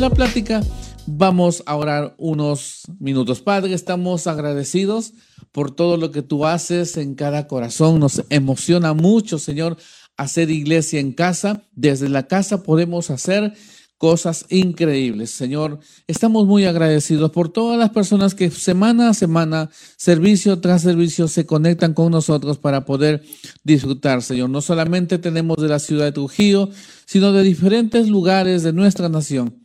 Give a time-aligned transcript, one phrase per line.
[0.00, 0.62] la plática,
[1.06, 3.42] vamos a orar unos minutos.
[3.42, 5.12] Padre, estamos agradecidos
[5.52, 8.00] por todo lo que tú haces en cada corazón.
[8.00, 9.76] Nos emociona mucho, Señor,
[10.16, 11.64] hacer iglesia en casa.
[11.72, 13.52] Desde la casa podemos hacer
[13.98, 15.32] cosas increíbles.
[15.32, 21.28] Señor, estamos muy agradecidos por todas las personas que semana a semana, servicio tras servicio,
[21.28, 23.22] se conectan con nosotros para poder
[23.64, 24.48] disfrutar, Señor.
[24.48, 26.70] No solamente tenemos de la ciudad de Trujillo,
[27.04, 29.60] sino de diferentes lugares de nuestra nación.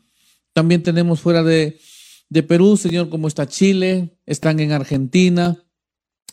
[0.56, 1.82] También tenemos fuera de,
[2.30, 5.62] de Perú, Señor, como está Chile, están en Argentina.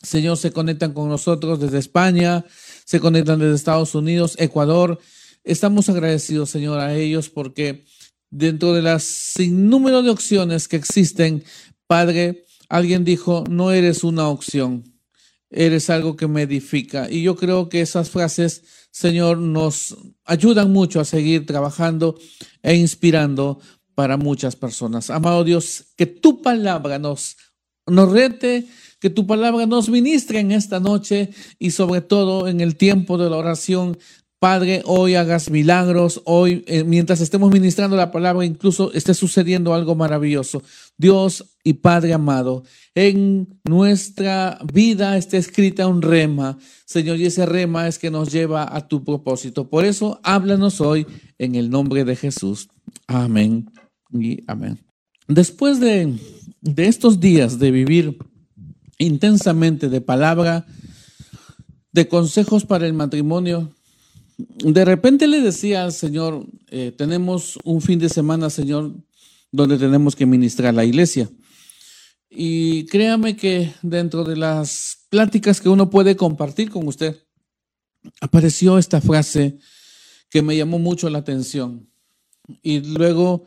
[0.01, 2.45] Señor, se conectan con nosotros desde España,
[2.85, 5.01] se conectan desde Estados Unidos, Ecuador.
[5.43, 7.85] Estamos agradecidos, Señor, a ellos porque
[8.31, 11.43] dentro de las de opciones que existen,
[11.89, 14.85] Padre, alguien dijo, no eres una opción,
[15.51, 17.11] eres algo que me edifica.
[17.11, 22.17] Y yo creo que esas frases, Señor, nos ayudan mucho a seguir trabajando
[22.63, 23.59] e inspirando
[23.95, 25.11] para muchas personas.
[25.11, 27.37] Amado Dios, que tu palabra nos,
[27.87, 28.67] nos rete,
[29.01, 33.31] que tu palabra nos ministre en esta noche y sobre todo en el tiempo de
[33.31, 33.99] la oración
[34.43, 39.95] Padre, hoy hagas milagros, hoy eh, mientras estemos ministrando la palabra, incluso esté sucediendo algo
[39.95, 40.65] maravilloso.
[40.99, 42.65] Dios y Padre amado,
[42.97, 48.77] en nuestra vida está escrita un rema, Señor, y ese rema es que nos lleva
[48.77, 49.71] a tu propósito.
[49.71, 51.07] Por eso, háblanos hoy
[51.39, 52.69] en el nombre de Jesús.
[53.07, 53.71] Amén
[54.13, 54.79] y amén.
[55.29, 56.19] Después de,
[56.61, 58.19] de estos días de vivir
[58.99, 60.67] intensamente de palabra,
[61.93, 63.73] de consejos para el matrimonio,
[64.37, 68.95] de repente le decía al Señor, eh, tenemos un fin de semana, Señor,
[69.51, 71.31] donde tenemos que ministrar la iglesia.
[72.31, 77.23] Y créame que dentro de las pláticas que uno puede compartir con usted,
[78.21, 79.59] apareció esta frase
[80.31, 81.91] que me llamó mucho la atención.
[82.63, 83.45] Y luego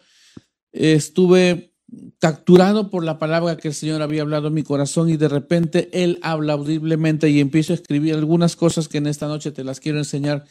[0.76, 1.72] estuve
[2.20, 5.90] capturado por la palabra que el Señor había hablado en mi corazón y de repente
[5.94, 9.80] Él habla audiblemente y empiezo a escribir algunas cosas que en esta noche te las
[9.80, 10.46] quiero enseñar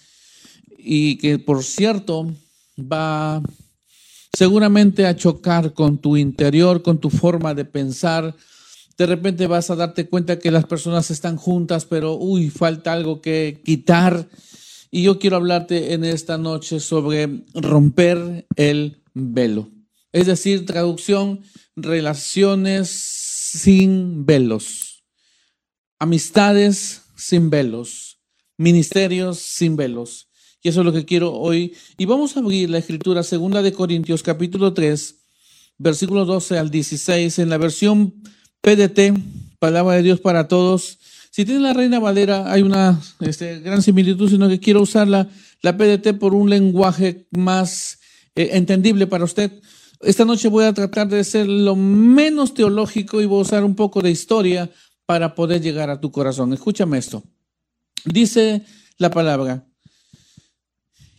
[0.79, 2.33] y que por cierto
[2.79, 3.43] va
[4.33, 8.35] seguramente a chocar con tu interior, con tu forma de pensar.
[8.97, 13.21] De repente vas a darte cuenta que las personas están juntas, pero uy, falta algo
[13.21, 14.29] que quitar.
[14.91, 19.74] Y yo quiero hablarte en esta noche sobre romper el velo.
[20.15, 21.41] Es decir, traducción,
[21.75, 25.03] relaciones sin velos,
[25.99, 28.21] amistades sin velos,
[28.57, 30.29] ministerios sin velos.
[30.63, 31.75] Y eso es lo que quiero hoy.
[31.99, 35.17] Y vamos a abrir la escritura segunda de Corintios capítulo 3,
[35.79, 38.15] versículo 12 al 16 en la versión
[38.61, 39.19] PDT,
[39.59, 41.01] Palabra de Dios para Todos.
[41.33, 45.29] Si tiene la Reina Valera, hay una este, gran similitud, sino que quiero usar la,
[45.61, 47.99] PDT por un lenguaje más
[48.37, 49.51] eh, entendible para usted.
[50.05, 53.75] Esta noche voy a tratar de ser lo menos teológico y voy a usar un
[53.75, 54.71] poco de historia
[55.07, 56.53] para poder llegar a tu corazón.
[56.53, 57.23] Escúchame esto.
[58.05, 58.65] Dice
[58.99, 59.67] la palabra,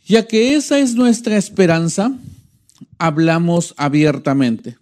[0.05, 2.15] ya que esa es nuestra esperanza,
[2.99, 4.77] hablamos abiertamente.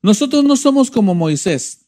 [0.00, 1.86] Nosotros no somos como Moisés.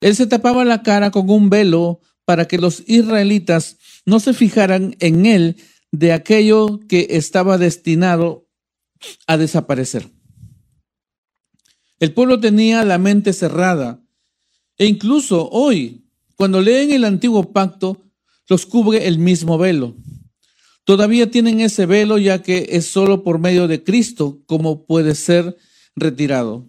[0.00, 3.76] Él se tapaba la cara con un velo para que los israelitas
[4.06, 5.56] no se fijaran en él
[5.90, 8.46] de aquello que estaba destinado
[9.26, 10.08] a desaparecer.
[12.00, 14.02] El pueblo tenía la mente cerrada
[14.78, 18.02] e incluso hoy, cuando leen el antiguo pacto,
[18.48, 19.94] los cubre el mismo velo.
[20.84, 25.58] Todavía tienen ese velo ya que es solo por medio de Cristo como puede ser
[25.94, 26.66] retirado.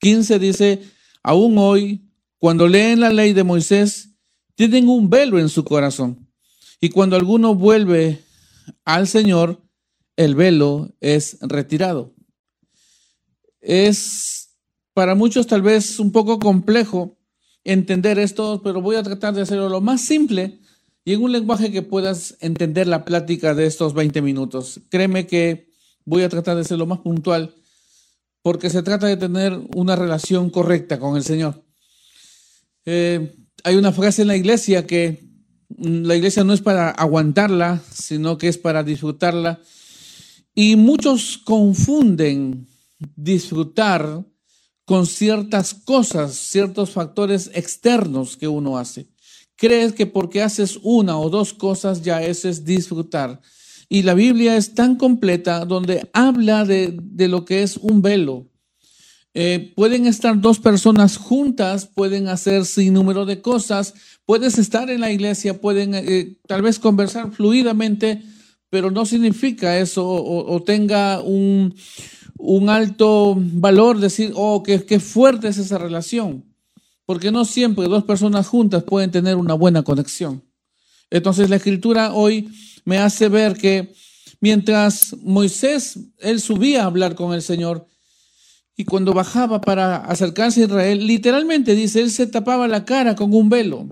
[0.00, 0.82] 15 dice,
[1.22, 2.02] aún hoy,
[2.38, 4.10] cuando leen la ley de Moisés,
[4.54, 6.28] tienen un velo en su corazón.
[6.78, 8.20] Y cuando alguno vuelve
[8.84, 9.62] al Señor,
[10.16, 12.15] el velo es retirado.
[13.66, 14.50] Es
[14.94, 17.16] para muchos tal vez un poco complejo
[17.64, 20.60] entender esto, pero voy a tratar de hacerlo lo más simple
[21.04, 24.80] y en un lenguaje que puedas entender la plática de estos 20 minutos.
[24.88, 25.68] Créeme que
[26.04, 27.54] voy a tratar de ser lo más puntual
[28.40, 31.64] porque se trata de tener una relación correcta con el Señor.
[32.84, 33.34] Eh,
[33.64, 35.24] hay una frase en la iglesia que
[35.76, 39.58] mm, la iglesia no es para aguantarla, sino que es para disfrutarla.
[40.54, 44.24] Y muchos confunden disfrutar
[44.84, 49.08] con ciertas cosas, ciertos factores externos que uno hace.
[49.56, 53.40] Crees que porque haces una o dos cosas ya ese es disfrutar.
[53.88, 58.48] Y la Biblia es tan completa donde habla de, lo que es un velo.
[59.34, 63.94] Eh, pueden estar dos personas juntas, pueden hacer sin número de cosas,
[64.24, 68.22] puedes estar en la iglesia, pueden eh, tal vez conversar fluidamente,
[68.70, 71.74] pero no significa eso o, tenga un,
[72.38, 76.44] un alto valor decir, oh, qué, qué fuerte es esa relación,
[77.04, 80.42] porque no siempre dos personas juntas pueden tener una buena conexión.
[81.10, 82.48] Entonces la escritura hoy
[82.84, 83.94] me hace ver que
[84.40, 87.86] mientras Moisés, él subía a hablar con el Señor,
[88.76, 93.32] y cuando bajaba para acercarse a Israel, literalmente dice, él se tapaba la cara con
[93.32, 93.88] un velo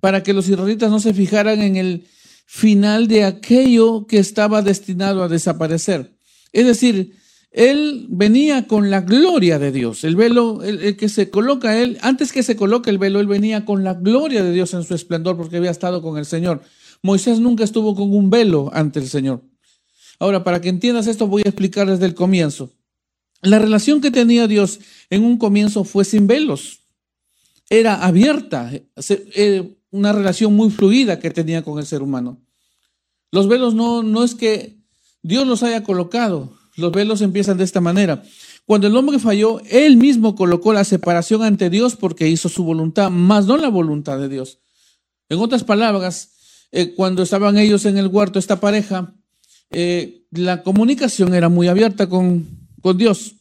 [0.00, 2.06] para que los israelitas no se fijaran en el
[2.46, 6.16] final de aquello que estaba destinado a desaparecer.
[6.52, 7.18] Es decir,
[7.58, 10.04] él venía con la gloria de Dios.
[10.04, 13.64] El velo, el, que se coloca él, antes que se coloque el velo, él venía
[13.64, 16.62] con la gloria de Dios en su esplendor porque había estado con el Señor.
[17.02, 19.42] Moisés nunca estuvo con un velo ante el Señor.
[20.20, 22.70] Ahora, para que entiendas esto, voy a explicar desde el comienzo.
[23.42, 24.78] La relación que tenía Dios
[25.10, 26.82] en un comienzo fue sin velos.
[27.70, 32.40] Era abierta, eh, una relación muy fluida que tenía con el ser humano.
[33.32, 34.78] Los velos no, no es que
[35.22, 38.22] Dios los haya colocado, los velos empiezan de esta manera.
[38.64, 43.10] Cuando el hombre falló, él mismo colocó la separación ante Dios porque hizo su voluntad,
[43.10, 44.58] más no la voluntad de Dios.
[45.28, 46.30] En otras palabras,
[46.70, 49.14] eh, cuando estaban ellos en el huerto, esta pareja,
[49.70, 52.46] eh, la comunicación era muy abierta con,
[52.80, 53.34] con Dios.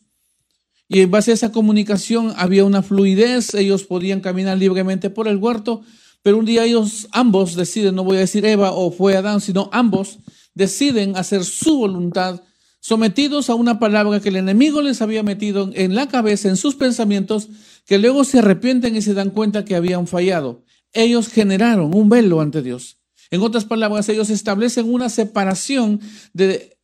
[0.90, 5.38] Y en base a esa comunicación había una fluidez, ellos podían caminar libremente por el
[5.38, 5.84] huerto,
[6.24, 9.70] pero un día ellos ambos deciden, no voy a decir Eva o fue Adán, sino
[9.74, 10.20] ambos
[10.54, 12.42] deciden hacer su voluntad,
[12.88, 16.76] sometidos a una palabra que el enemigo les había metido en la cabeza, en sus
[16.76, 17.50] pensamientos,
[17.86, 20.64] que luego se arrepienten y se dan cuenta que habían fallado.
[20.94, 22.98] Ellos generaron un velo ante Dios.
[23.30, 26.00] En otras palabras, ellos establecen una separación
[26.32, 26.78] de,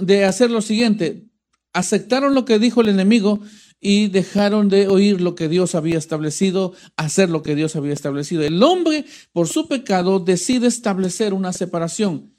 [0.00, 1.26] de hacer lo siguiente,
[1.74, 3.40] aceptaron lo que dijo el enemigo
[3.82, 8.42] y dejaron de oír lo que Dios había establecido, hacer lo que Dios había establecido.
[8.44, 9.04] El hombre,
[9.34, 12.32] por su pecado, decide establecer una separación,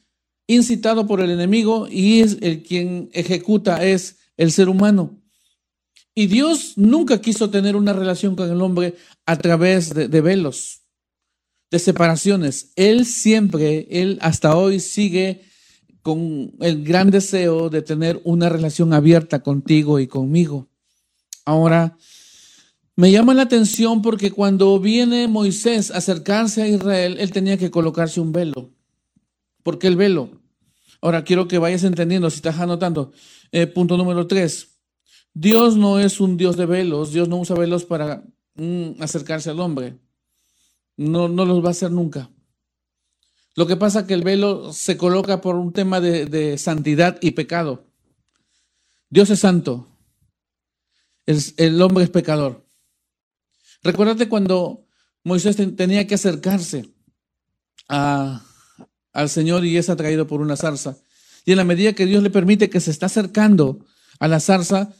[0.56, 5.22] incitado por el enemigo, y es el quien ejecuta es el ser humano.
[6.14, 8.96] Y Dios nunca quiso tener una relación con el hombre
[9.26, 10.82] a través de, velos,
[11.70, 12.72] de separaciones.
[12.76, 15.44] Él siempre, él hasta hoy sigue
[16.02, 20.68] con el gran deseo de tener una relación abierta contigo y conmigo.
[21.46, 21.98] Ahora,
[22.96, 27.72] me llama la atención porque cuando viene Moisés a acercarse a Israel, él tenía que
[27.72, 28.70] colocarse un velo.
[29.64, 30.41] ¿Por qué el velo?
[31.02, 33.12] Ahora quiero que vayas entendiendo, si estás anotando.
[33.52, 34.80] Eh, punto número tres.
[35.34, 37.12] Dios no es un Dios de velos.
[37.12, 38.24] Dios no usa velos para
[38.56, 40.00] mm, acercarse al hombre.
[40.98, 42.30] No, no los va a hacer nunca.
[43.56, 47.32] Lo que pasa es que el velo se coloca por un tema de, santidad y
[47.32, 47.86] pecado.
[49.10, 49.88] Dios es santo.
[51.26, 52.66] El, hombre es pecador.
[53.84, 54.86] Recuérdate cuando
[55.24, 56.94] Moisés tenía que acercarse
[59.14, 60.98] al Señor y es atraído por una zarza.
[61.46, 63.86] Y en la medida que Dios le permite que se está acercando
[64.20, 64.94] a la zarza,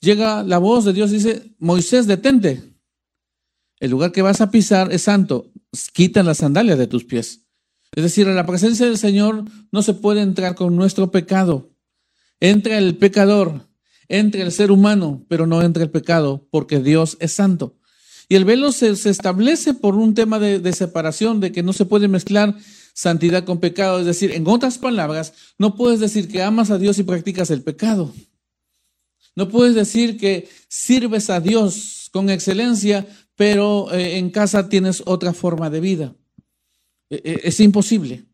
[0.00, 2.62] llega la voz de Dios y dice, Moisés, detente.
[3.80, 5.52] El lugar que vas a pisar es santo.
[5.92, 7.42] Quita las sandalias de tus pies.
[7.92, 11.70] Es decir, a la presencia del Señor no se puede entrar con nuestro pecado.
[12.40, 13.68] Entra el pecador,
[14.08, 17.78] entra el ser humano, pero no entra el pecado, porque Dios es santo.
[18.28, 21.84] Y el velo se, establece por un tema de, de, separación, de que no se
[21.84, 22.56] puede mezclar
[22.94, 23.98] santidad con pecado.
[24.00, 27.62] Es decir, en otras palabras, no puedes decir que amas a Dios y practicas el
[27.62, 28.14] pecado.
[29.36, 35.34] No puedes decir que sirves a Dios con excelencia, pero eh, en casa tienes otra
[35.34, 36.14] forma de vida.
[37.10, 38.24] E, e, es imposible,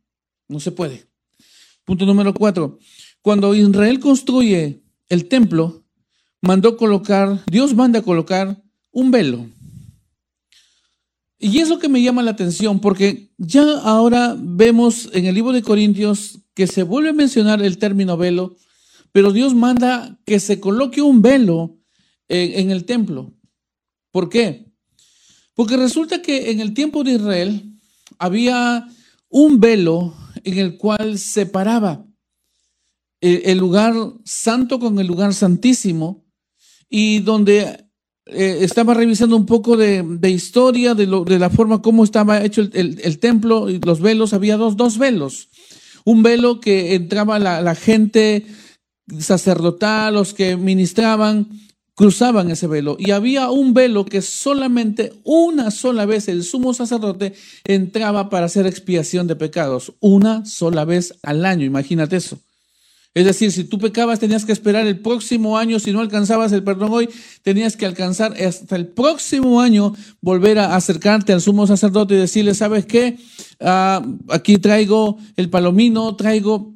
[0.47, 1.07] no se puede.
[1.85, 2.79] Punto número cuatro.
[3.23, 5.83] Cuando Israel construye el templo,
[6.43, 8.63] mandó colocar, Dios manda colocar
[8.93, 9.47] un velo.
[11.43, 15.53] Y es lo que me llama la atención, porque ya ahora vemos en el libro
[15.53, 18.57] de Corintios que se vuelve a mencionar el término velo,
[19.11, 21.79] pero Dios manda que se coloque un velo
[22.29, 23.33] en, en el templo.
[24.13, 24.71] ¿Por qué?
[25.55, 27.71] Porque resulta que en el tiempo de Israel,
[28.19, 28.87] había
[29.31, 32.07] un velo en el cual separaba
[33.21, 33.95] el lugar
[34.25, 36.25] santo con el lugar santísimo
[36.89, 37.90] y donde
[38.33, 42.63] eh, estaba revisando un poco de, historia de, lo, de, la forma como estaba hecho
[42.73, 45.49] el, templo y los velos, había dos, dos velos.
[46.05, 48.47] Un velo que entraba la, la gente
[49.19, 51.49] sacerdotal, los que ministraban,
[52.01, 57.35] cruzaban ese velo y había un velo que solamente una sola vez el sumo sacerdote
[57.65, 62.39] entraba para hacer expiación de pecados, una sola vez al año, imagínate eso.
[63.13, 66.63] Es decir, si tú pecabas tenías que esperar el próximo año, si no alcanzabas el
[66.63, 67.09] perdón hoy,
[67.43, 72.55] tenías que alcanzar hasta el próximo año volver a acercarte al sumo sacerdote y decirle,
[72.55, 73.19] ¿sabes qué?
[73.59, 76.73] Ah, aquí traigo el palomino, traigo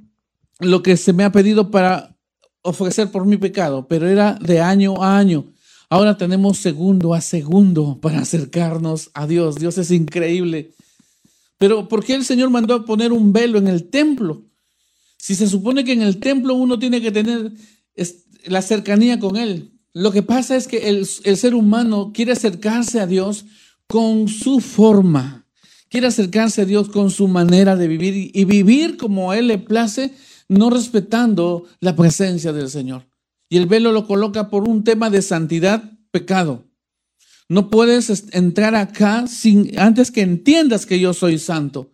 [0.58, 2.16] lo que se me ha pedido para
[2.62, 5.44] ofrecer por mi pecado, pero era de año a año.
[5.88, 9.56] Ahora tenemos segundo a segundo para acercarnos a Dios.
[9.56, 10.72] Dios es increíble.
[11.58, 14.42] Pero ¿por qué el Señor mandó a poner un velo en el templo?
[15.24, 17.50] Si se supone que en el templo uno tiene que tener
[18.44, 19.72] la cercanía con Él.
[19.94, 23.46] Lo que pasa es que el, ser humano quiere acercarse a Dios
[23.86, 25.46] con su forma,
[25.88, 29.56] quiere acercarse a Dios con su manera de vivir y vivir como a Él le
[29.56, 30.12] place,
[30.50, 33.06] no respetando la presencia del Señor.
[33.48, 36.66] Y el velo lo coloca por un tema de santidad, pecado.
[37.48, 41.93] No puedes entrar acá sin, antes que entiendas que yo soy santo.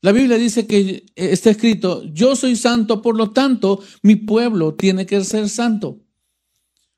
[0.00, 4.74] La Biblia dice que eh, está escrito, yo soy santo, por lo tanto, mi pueblo
[4.74, 6.00] tiene que ser santo.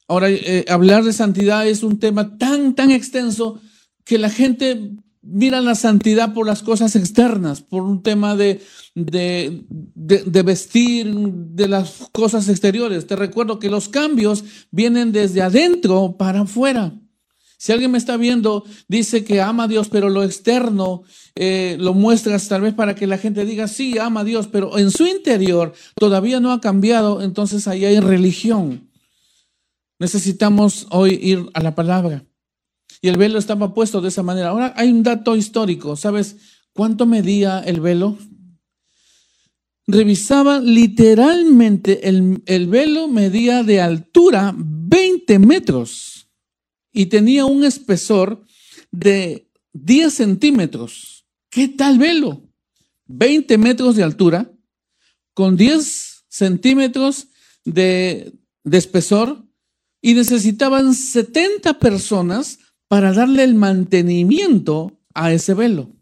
[0.06, 3.60] Ahora, eh, hablar de santidad es un tema tan, tan extenso
[4.04, 8.60] que la gente mira la santidad por las cosas externas, por un tema de,
[8.94, 13.06] de, de, vestir, de las cosas exteriores.
[13.06, 16.99] Te recuerdo que los cambios vienen desde adentro para afuera.
[17.60, 21.02] Si alguien me está viendo, dice que ama a Dios, pero lo externo
[21.34, 24.78] eh, lo muestras tal vez para que la gente diga, sí, ama a Dios, pero
[24.78, 28.88] en su interior todavía no ha cambiado, entonces ahí hay religión.
[29.98, 32.24] Necesitamos hoy ir a la palabra.
[33.02, 34.48] Y el velo estaba puesto de esa manera.
[34.48, 35.96] Ahora hay un dato histórico.
[35.96, 36.36] ¿Sabes
[36.72, 38.16] cuánto medía el velo?
[39.86, 46.19] Revisaba literalmente el, el velo medía de altura 20 metros
[46.92, 48.44] y tenía un espesor
[48.90, 51.26] de 10 centímetros.
[51.50, 52.42] ¿Qué tal velo?
[53.06, 54.50] 20 metros de altura
[55.34, 57.28] con 10 centímetros
[57.64, 58.32] de,
[58.64, 59.44] de espesor
[60.02, 65.92] y necesitaban 70 personas para darle el mantenimiento a ese velo.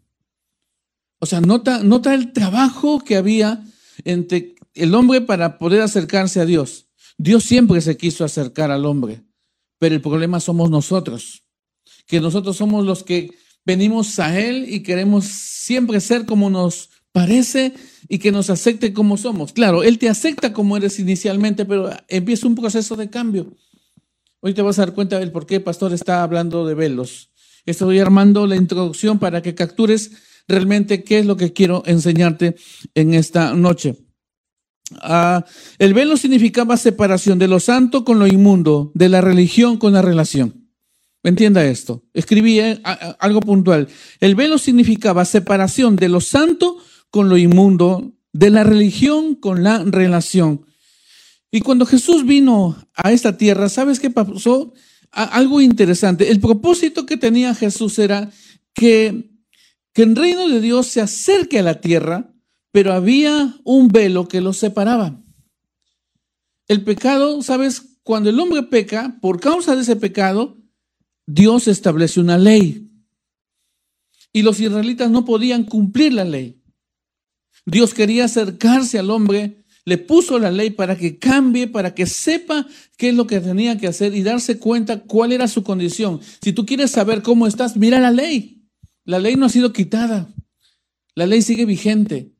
[1.19, 3.63] O sea, nota, nota el trabajo que había
[4.05, 6.87] entre el hombre para poder acercarse a Dios.
[7.17, 9.23] Dios siempre se quiso acercar al hombre,
[9.79, 11.43] pero el problema somos nosotros,
[12.05, 13.31] que nosotros somos los que
[13.65, 17.73] venimos a Él y queremos siempre ser como nos parece
[18.07, 19.53] y que nos acepte como somos.
[19.53, 23.55] Claro, Él te acepta como eres inicialmente, pero empieza un proceso de cambio.
[24.41, 27.31] Hoy te vas a dar cuenta del por qué el pastor está hablando de velos.
[27.65, 30.11] Estoy armando la introducción para que captures
[30.47, 32.55] realmente qué es lo que quiero enseñarte
[32.95, 34.08] en esta noche.
[35.01, 35.45] Ah,
[35.77, 40.01] el velo significaba separación de lo santo con lo inmundo, de la religión con la
[40.01, 40.69] relación.
[41.23, 42.03] Entienda esto.
[42.13, 42.81] Escribí eh,
[43.19, 43.87] algo puntual.
[44.19, 46.77] El velo significaba separación de lo santo
[47.11, 50.65] con lo inmundo, de la religión con la relación.
[51.51, 54.73] Y cuando Jesús vino a esta tierra, ¿sabes qué pasó?
[55.11, 56.29] algo interesante.
[56.29, 58.29] El propósito que tenía Jesús era
[58.73, 59.31] que,
[59.93, 62.28] que el reino de Dios se acerque a la tierra,
[62.71, 65.21] pero había un velo que los separaba.
[66.67, 67.99] El pecado, ¿sabes?
[68.03, 70.57] Cuando el hombre peca, por causa de ese pecado,
[71.25, 72.91] Dios establece una ley.
[74.31, 76.61] Y los israelitas no podían cumplir la ley.
[77.65, 79.59] Dios quería acercarse al hombre
[79.89, 83.77] le puso la ley para que cambie, para que sepa qué es lo que tenía
[83.79, 86.19] que hacer y darse cuenta cuál era su condición.
[86.41, 88.67] Si tú quieres saber cómo estás, mira la ley.
[89.03, 90.31] La ley no ha sido quitada.
[91.15, 92.31] La ley sigue vigente.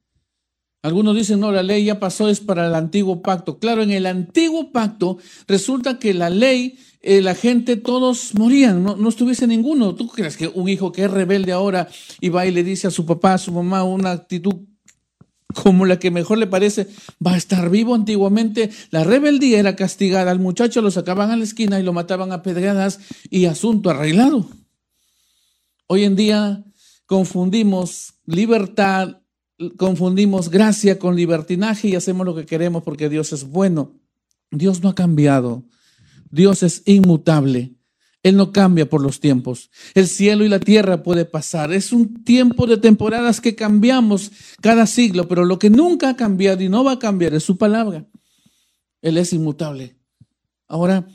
[0.82, 3.60] Algunos dicen, no, la ley ya pasó, es para el antiguo pacto.
[3.60, 5.18] Claro, en el antiguo pacto
[5.48, 9.96] resulta que la ley, eh, la gente, todos morían, no, no, estuviese ninguno.
[9.96, 11.90] ¿Tú crees que un hijo que es rebelde ahora
[12.22, 14.56] y va y le dice a su papá, a su mamá, una actitud
[15.54, 16.88] como la que mejor le parece,
[17.26, 17.96] va a estar vivo.
[17.96, 20.32] Antiguamente la rebeldía era castigada.
[20.32, 24.48] Al muchacho lo sacaban a la esquina y lo mataban a pedradas y asunto arreglado.
[25.88, 26.64] Hoy en día
[27.08, 29.19] confundimos libertad,
[29.78, 34.00] confundimos gracia con libertinaje y hacemos lo que queremos porque Dios es bueno.
[34.52, 35.64] Dios no ha cambiado.
[36.32, 37.76] Dios es inmutable.
[38.22, 39.70] Él no cambia por los tiempos.
[39.94, 41.72] El cielo y la tierra puede pasar.
[41.72, 46.62] Es un tiempo de temporadas que cambiamos cada siglo, pero lo que nunca ha cambiado
[46.62, 48.06] y no va a cambiar es su palabra.
[49.02, 49.96] Él es inmutable.
[50.68, 51.08] Ahora,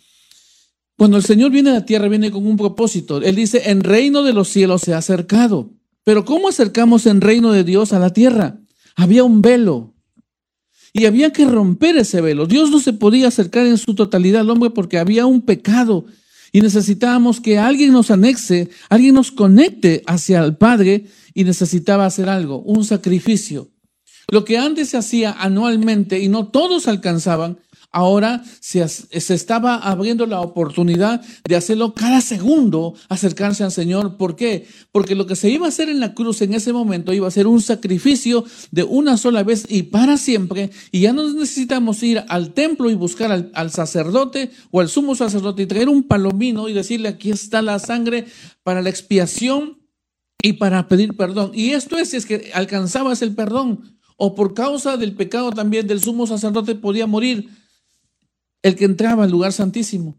[0.97, 3.19] cuando el Señor viene a la tierra, viene con un propósito.
[3.19, 5.73] Él dice, en reino de los cielos se ha acercado.
[6.05, 8.61] Pero ¿cómo acercamos en reino de Dios a la tierra?
[8.95, 9.95] Había un velo.
[10.93, 12.47] Y había que romper ese velo.
[12.47, 16.07] Dios no se podía acercar en su totalidad al hombre porque había un pecado
[16.55, 22.29] y necesitábamos que alguien nos anexe, alguien nos conecte hacia el Padre y necesitaba hacer
[22.29, 23.73] algo, un sacrificio.
[24.31, 27.59] Lo que antes se hacía anualmente y no todos alcanzaban,
[27.95, 34.17] ahora se, se, estaba abriendo la oportunidad de hacerlo cada segundo, acercarse al Señor.
[34.17, 34.67] ¿Por qué?
[34.91, 37.31] Porque lo que se iba a hacer en la cruz en ese momento iba a
[37.31, 40.71] ser un sacrificio de una sola vez y para siempre.
[40.91, 45.15] Y ya no necesitamos ir al templo y buscar al, al sacerdote o al sumo
[45.15, 48.27] sacerdote y traer un palomino y decirle aquí está la sangre
[48.65, 49.79] para la expiación
[50.43, 51.53] y para pedir perdón.
[51.55, 55.87] Y esto es si es que alcanzabas el perdón o por causa del pecado también
[55.87, 57.49] del sumo sacerdote podía morir
[58.65, 60.19] el que entraba al lugar santísimo.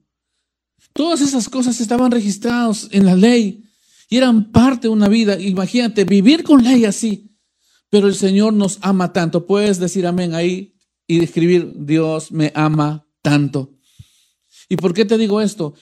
[0.93, 3.63] Todas esas cosas estaban registradas en la ley
[4.07, 5.39] y eran parte de una vida.
[5.39, 7.35] Imagínate vivir con ley así.
[7.89, 9.47] Pero el Señor nos ama tanto.
[9.47, 10.75] Puedes decir amén ahí
[11.07, 13.73] y escribir Dios me ama tanto.
[14.69, 15.73] ¿Y por qué te digo esto?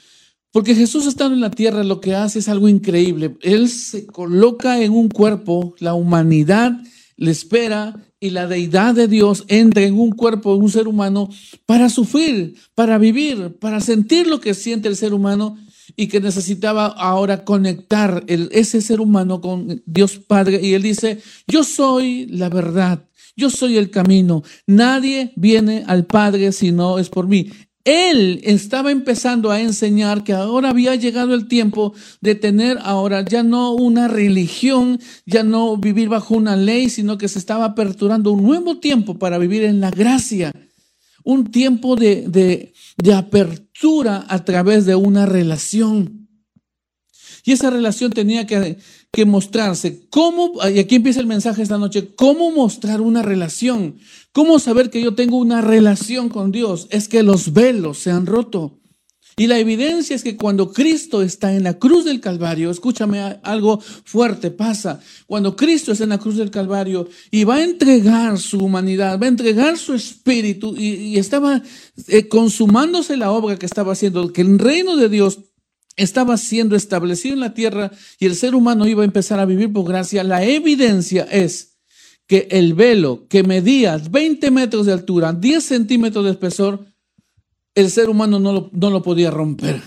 [0.52, 3.36] Porque Jesús estando en la tierra lo que hace es algo increíble.
[3.42, 6.80] Él se coloca en un cuerpo, la humanidad
[7.18, 11.30] le espera y la deidad de Dios entra en un cuerpo, en un ser humano,
[11.66, 15.58] para sufrir, para vivir, para sentir lo que siente el ser humano
[15.96, 20.60] y que necesitaba ahora conectar ese ser humano con Dios Padre.
[20.64, 23.06] Y él dice, yo soy la verdad,
[23.36, 27.50] yo soy el camino, nadie viene al Padre si no es por mí.
[27.86, 33.44] Él estaba empezando a enseñar que ahora había llegado el tiempo de tener ahora ya
[33.44, 38.44] no una religión, ya no vivir bajo una ley, sino que se estaba aperturando un
[38.44, 40.54] nuevo tiempo para vivir en la gracia,
[41.26, 46.30] un tiempo de, de, de apertura a través de una relación.
[47.44, 48.78] Y esa relación tenía que,
[49.14, 50.08] que mostrarse.
[50.10, 50.54] ¿Cómo?
[50.74, 52.16] Y aquí empieza el mensaje esta noche.
[52.16, 53.98] ¿Cómo mostrar una relación?
[54.32, 56.88] ¿Cómo saber que yo tengo una relación con Dios?
[56.90, 58.80] Es que los velos se han roto.
[59.36, 63.80] Y la evidencia es que cuando Cristo está en la cruz del Calvario, escúchame algo
[63.80, 65.00] fuerte, pasa.
[65.28, 69.26] Cuando Cristo está en la cruz del Calvario y va a entregar su humanidad, va
[69.26, 71.62] a entregar su espíritu y, estaba
[72.08, 75.40] eh, consumándose la obra que estaba haciendo, que el reino de Dios
[75.96, 79.72] estaba siendo establecido en la tierra y el ser humano iba a empezar a vivir
[79.72, 81.78] por gracia, la evidencia es
[82.28, 86.86] que el velo que medía 20 metros de altura, 10 centímetros de espesor,
[87.76, 89.82] el ser humano no lo, podía romper.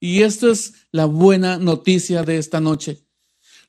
[0.00, 3.06] Y esto es la buena noticia de esta noche.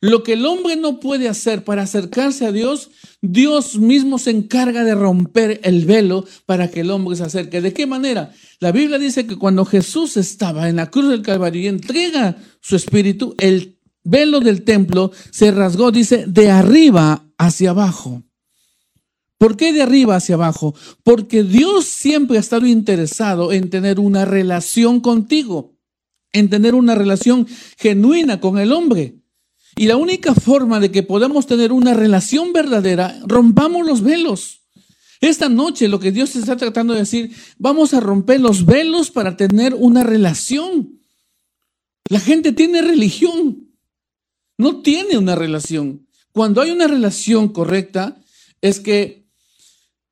[0.03, 2.89] Lo que el hombre no puede hacer para acercarse a Dios,
[3.21, 7.61] Dios mismo se encarga de romper el velo para que el hombre se acerque.
[7.61, 8.33] ¿De qué manera?
[8.59, 12.75] La Biblia dice que cuando Jesús estaba en la cruz del Calvario y entrega su
[12.75, 18.23] espíritu, el velo del templo se rasgó, dice, de arriba hacia abajo.
[19.37, 20.73] ¿Por qué de arriba hacia abajo?
[21.03, 25.77] Porque Dios siempre ha estado interesado en tener una relación contigo,
[26.33, 29.20] en tener una relación genuina con el hombre.
[29.75, 34.61] Y la única forma de que podamos tener una relación verdadera, rompamos los velos.
[35.21, 39.37] Esta noche lo que Dios está tratando de decir, vamos a romper los velos para
[39.37, 40.99] tener una relación.
[42.09, 43.69] La gente tiene religión,
[44.57, 46.07] no tiene una relación.
[46.33, 48.17] Cuando hay una relación correcta,
[48.61, 49.27] es que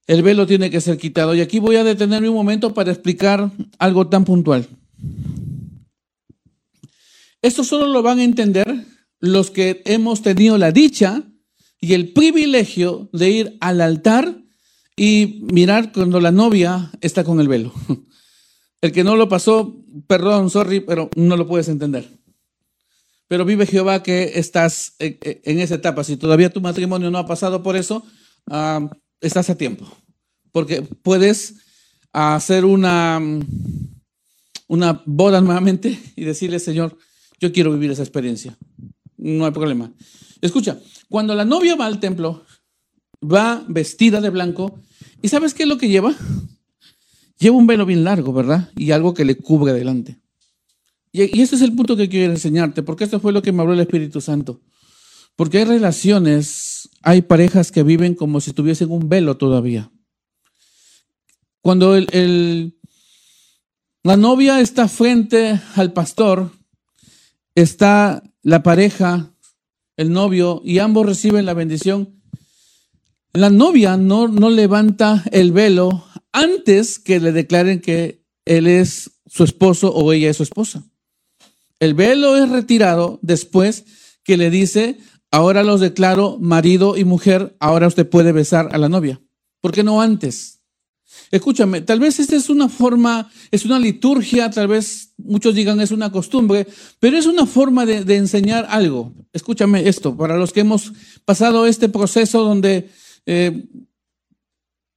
[0.07, 1.35] el velo tiene que ser quitado.
[1.35, 4.67] Y aquí voy a detenerme un momento para explicar algo tan puntual.
[7.41, 8.85] Esto solo lo van a entender
[9.19, 11.23] los que hemos tenido la dicha
[11.81, 14.43] y el privilegio de ir al altar
[14.95, 17.73] y mirar cuando la novia está con el velo.
[18.81, 19.75] El que no lo pasó,
[20.07, 22.09] perdón, sorry, pero no lo puedes entender.
[23.27, 26.05] Pero vive Jehová que estás en esa etapa.
[26.05, 28.05] Si todavía tu matrimonio no ha pasado por eso,
[28.49, 29.85] ah, estás a tiempo.
[30.53, 31.55] Porque puedes
[32.13, 33.21] hacer una,
[34.67, 36.97] una boda nuevamente y decirle, Señor,
[37.37, 38.57] yo quiero vivir esa experiencia
[39.19, 39.93] no hay problema.
[40.41, 40.79] Escucha,
[41.09, 42.45] cuando la novia va al templo,
[43.21, 44.79] va vestida de blanco,
[45.21, 46.15] ¿y sabes qué es lo que lleva?
[47.37, 48.71] Lleva un velo bien largo, ¿verdad?
[48.75, 50.19] Y algo que le cubre delante.
[51.11, 53.73] Y, ese es el punto que quiero enseñarte, porque esto fue lo que me habló
[53.73, 54.61] el Espíritu Santo.
[55.35, 59.91] Porque hay relaciones, hay parejas que viven como si tuviesen un velo todavía.
[61.61, 62.71] Cuando la
[64.17, 66.51] novia está frente al pastor,
[67.55, 69.33] está la pareja,
[69.97, 72.21] el novio, y ambos reciben la bendición,
[73.33, 79.43] la novia no, no levanta el velo antes que le declaren que él es su
[79.43, 80.83] esposo o ella es su esposa.
[81.79, 83.85] El velo es retirado después
[84.23, 84.97] que le dice,
[85.31, 89.21] ahora los declaro marido y mujer, ahora usted puede besar a la novia.
[89.61, 90.58] ¿Por qué no antes?
[91.31, 95.91] Escúchame, tal vez esta es una forma, es una liturgia, tal vez muchos digan es
[95.91, 96.67] una costumbre,
[96.99, 99.13] pero es una forma de, enseñar algo.
[99.31, 100.91] Escúchame esto, para los que hemos
[101.25, 102.89] pasado este proceso donde
[103.25, 103.67] eh,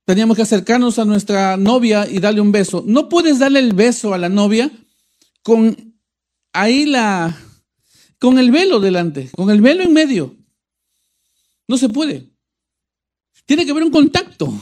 [0.07, 2.83] teníamos que acercarnos a nuestra novia y darle un beso.
[2.87, 4.71] No puedes darle el beso a la novia
[5.43, 5.95] con
[6.53, 7.39] ahí la,
[8.19, 10.37] con el velo delante, con el velo en medio.
[11.69, 12.31] No se puede.
[13.45, 14.53] Tiene que haber un contacto.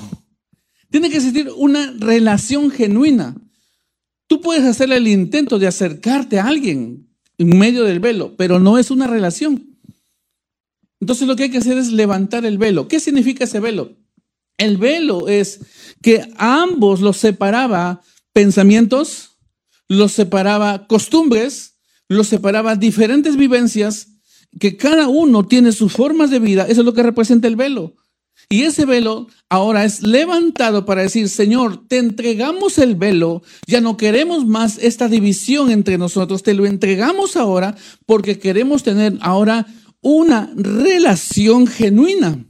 [0.90, 3.37] Tiene que existir una relación genuina.
[4.26, 8.79] Tú puedes hacer el intento de acercarte a alguien en medio del velo, pero no
[8.79, 9.76] es una relación.
[11.00, 12.87] Entonces lo que hay que hacer es levantar el velo.
[12.87, 13.96] ¿Qué significa ese velo?
[14.59, 15.61] El velo es
[16.03, 19.38] que ambos los separaba pensamientos,
[19.88, 24.09] los separaba costumbres, los separaba diferentes vivencias,
[24.59, 26.66] que cada uno tiene sus formas de vida.
[26.68, 27.94] Eso es lo que representa el velo.
[28.53, 33.97] Y ese velo ahora es levantado para decir, Señor, te entregamos el velo, ya no
[33.97, 39.69] queremos más esta división entre nosotros, te lo entregamos ahora porque queremos tener ahora
[40.01, 42.45] una relación genuina.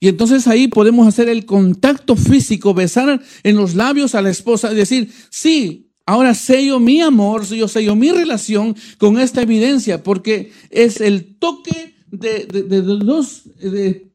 [0.00, 4.70] Y entonces ahí podemos hacer el contacto físico, besar en los labios a la esposa
[4.70, 10.52] y decir, sí, ahora sello mi amor, yo sello mi relación con esta evidencia, porque
[10.68, 13.42] es el toque de, dos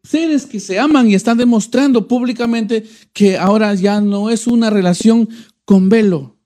[0.03, 2.83] seres que se aman y están demostrando públicamente
[3.13, 5.29] que ahora ya no es una relación
[5.65, 6.37] con velo.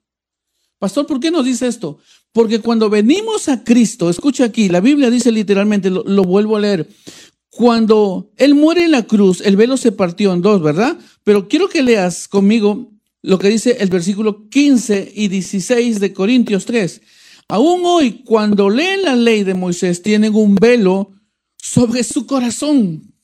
[0.78, 1.98] Pastor, ¿por qué nos dice esto?
[2.32, 6.88] Porque cuando venimos a Cristo, escucha aquí, la Biblia dice literalmente, lo, vuelvo a leer,
[7.48, 10.98] cuando Él muere en la cruz, el velo se partió en dos, ¿verdad?
[11.22, 16.66] Pero quiero que leas conmigo lo que dice el versículo 15 y 16 de Corintios
[16.66, 17.00] 3.
[17.48, 21.13] Aún hoy, cuando leen la ley de Moisés, tienen un velo
[21.64, 23.14] sobre su corazón.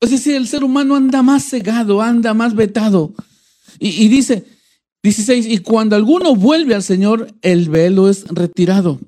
[0.00, 3.12] Es decir, el ser humano anda más cegado, anda más vetado.
[3.78, 4.46] Y, dice,
[5.02, 9.00] 16, y cuando alguno vuelve al Señor, el velo es retirado.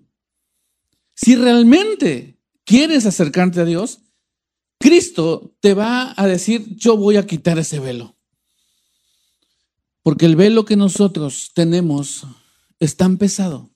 [1.14, 4.00] Si realmente quieres acercarte a Dios,
[4.78, 8.14] Cristo te va a decir, yo voy a quitar ese velo.
[10.02, 12.26] Porque el velo que nosotros tenemos
[12.78, 13.70] es tan pesado.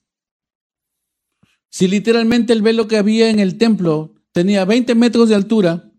[1.71, 5.91] Si literalmente el velo que había en el templo tenía 20 metros de altura,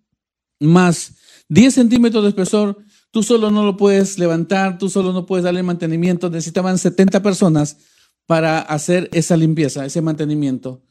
[0.60, 1.16] más
[1.50, 2.78] 10 centímetros de espesor,
[3.12, 6.30] Tú solo no lo puedes levantar, tú solo no puedes darle mantenimiento.
[6.30, 7.78] Necesitaban 70 personas
[8.26, 10.82] para hacer esa limpieza, ese mantenimiento.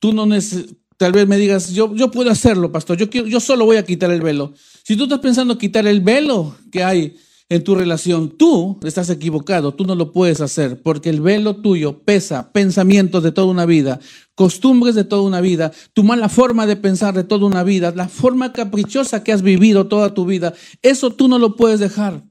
[0.00, 3.38] Tú no necesitas, tal vez me digas, yo, yo puedo hacerlo, pastor, yo, quiero, yo
[3.38, 4.52] solo voy a quitar el velo.
[4.82, 7.16] Si tú estás pensando quitar el velo que hay
[7.48, 11.98] en tu relación, tú estás equivocado, tú no lo puedes hacer, porque el velo tuyo
[12.02, 14.00] pesa pensamientos de toda una vida,
[14.34, 18.08] costumbres de toda una vida, tu mala forma de pensar de toda una vida, la
[18.08, 22.24] forma caprichosa que has vivido toda tu vida, eso tú no lo puedes dejar.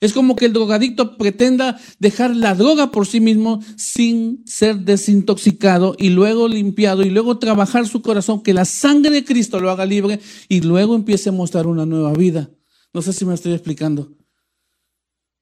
[0.00, 5.94] Es como que el drogadicto pretenda dejar la droga por sí mismo sin ser desintoxicado
[5.98, 9.86] y luego limpiado y luego trabajar su corazón, que la sangre de Cristo lo haga
[9.86, 12.50] libre y luego empiece a mostrar una nueva vida.
[12.92, 14.15] No sé si me estoy explicando.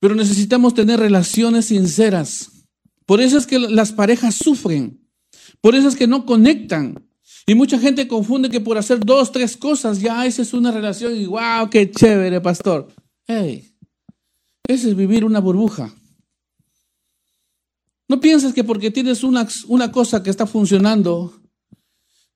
[0.05, 2.51] Pero necesitamos tener relaciones sinceras.
[3.07, 5.01] Por eso es que las parejas sufren.
[5.63, 7.09] Por eso es que no conectan.
[7.47, 11.17] Y mucha gente confunde que por hacer dos, tres cosas, ya esa es una relación
[11.17, 12.89] y wow, qué chévere, pastor.
[13.27, 13.75] Hey,
[14.69, 15.91] ese es vivir una burbuja.
[18.07, 21.41] No pienses que porque tienes una, una cosa que está funcionando,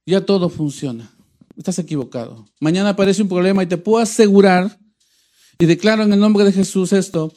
[0.06, 1.12] ya todo funciona.
[1.54, 2.46] Estás equivocado.
[2.60, 4.78] Mañana aparece un problema y te puedo asegurar,
[5.58, 7.30] y declaro en el nombre de Jesús esto,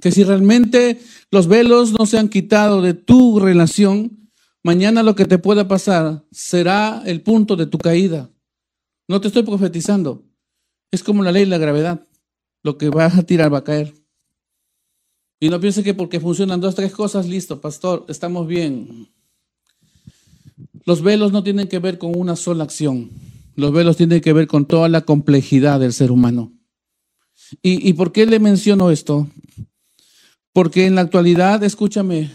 [0.00, 4.30] que si realmente los velos no se han quitado de tu relación,
[4.62, 8.30] mañana lo que te pueda pasar será el punto de tu caída.
[9.08, 10.24] No te estoy profetizando.
[10.90, 12.06] Es como la ley de la gravedad.
[12.62, 13.94] Lo que vas a tirar va a caer.
[15.40, 19.08] Y no piense que porque funcionan dos, tres cosas, listo, pastor, estamos bien.
[20.86, 23.10] Los velos no tienen que ver con una sola acción.
[23.56, 26.52] Los velos tienen que ver con toda la complejidad del ser humano.
[27.62, 29.28] ¿Y, y por qué le menciono esto?
[30.54, 32.30] Porque en la actualidad, escúchame,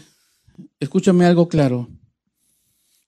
[0.78, 1.88] escúchame algo claro.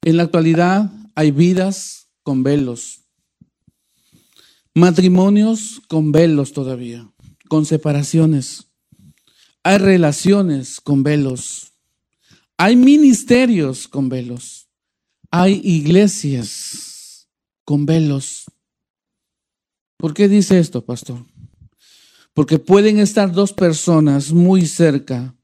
[0.00, 3.02] En la actualidad hay vidas con velos,
[4.74, 7.06] matrimonios con velos todavía,
[7.46, 8.68] con separaciones.
[9.62, 11.74] Hay relaciones con velos.
[12.56, 14.66] Hay ministerios con velos.
[15.30, 17.28] Hay iglesias
[17.66, 18.46] con velos.
[19.98, 21.22] ¿Por qué dice esto, pastor?
[22.34, 25.36] Porque pueden estar dos personas muy cerca,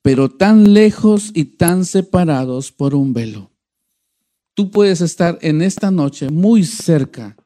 [0.00, 3.52] pero tan lejos y tan separados por un velo.
[4.54, 7.36] Tú puedes estar en esta noche muy cerca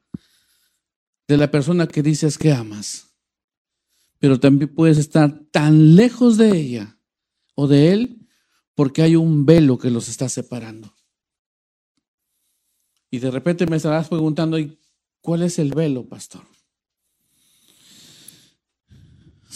[1.29, 3.14] de la persona que dices que amas,
[4.18, 6.99] pero también puedes estar tan lejos de ella
[7.55, 8.29] o de él
[8.75, 10.94] porque hay un velo que los está separando.
[13.11, 14.59] Y de repente me estarás preguntando,
[15.20, 16.42] ¿cuál es el velo, pastor?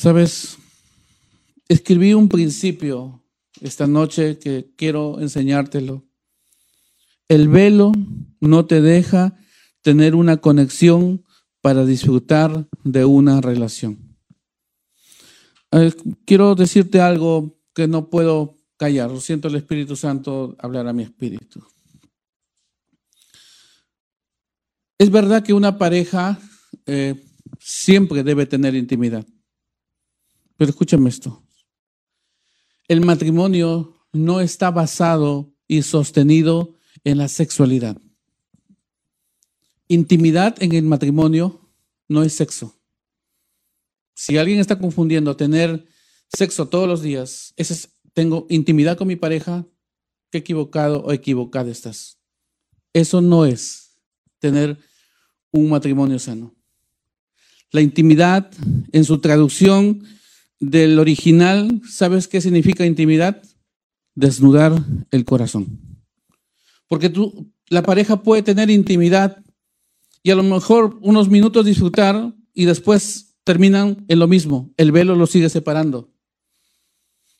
[0.00, 0.56] Sabes,
[1.68, 3.22] escribí un principio
[3.60, 6.08] esta noche que quiero enseñártelo.
[7.28, 7.92] El velo
[8.40, 9.36] no te deja
[9.82, 11.22] tener una conexión
[11.60, 14.16] para disfrutar de una relación.
[15.70, 15.92] Eh,
[16.24, 19.14] quiero decirte algo que no puedo callar.
[19.20, 21.62] Siento el Espíritu Santo hablar a mi espíritu.
[24.96, 26.40] Es verdad que una pareja
[26.86, 27.22] eh,
[27.58, 29.26] siempre debe tener intimidad.
[30.60, 31.42] Pero escúchame esto.
[32.86, 37.96] El matrimonio no está basado y sostenido en la sexualidad.
[39.88, 41.66] Intimidad en el matrimonio
[42.08, 42.78] no es sexo.
[44.12, 45.86] Si alguien está confundiendo tener
[46.28, 49.66] sexo todos los días, ese es, tengo intimidad con mi pareja,
[50.30, 52.18] qué equivocado o equivocada estás.
[52.92, 53.96] Eso no es
[54.40, 54.78] tener
[55.52, 56.54] un matrimonio sano.
[57.70, 58.52] La intimidad
[58.92, 60.04] en su traducción
[60.60, 63.42] del original, ¿sabes qué significa intimidad?
[64.14, 65.80] Desnudar el corazón.
[66.86, 69.42] Porque tú, la pareja puede tener intimidad
[70.22, 74.70] y a lo mejor unos minutos disfrutar y después terminan en lo mismo.
[74.76, 76.12] El velo lo sigue separando.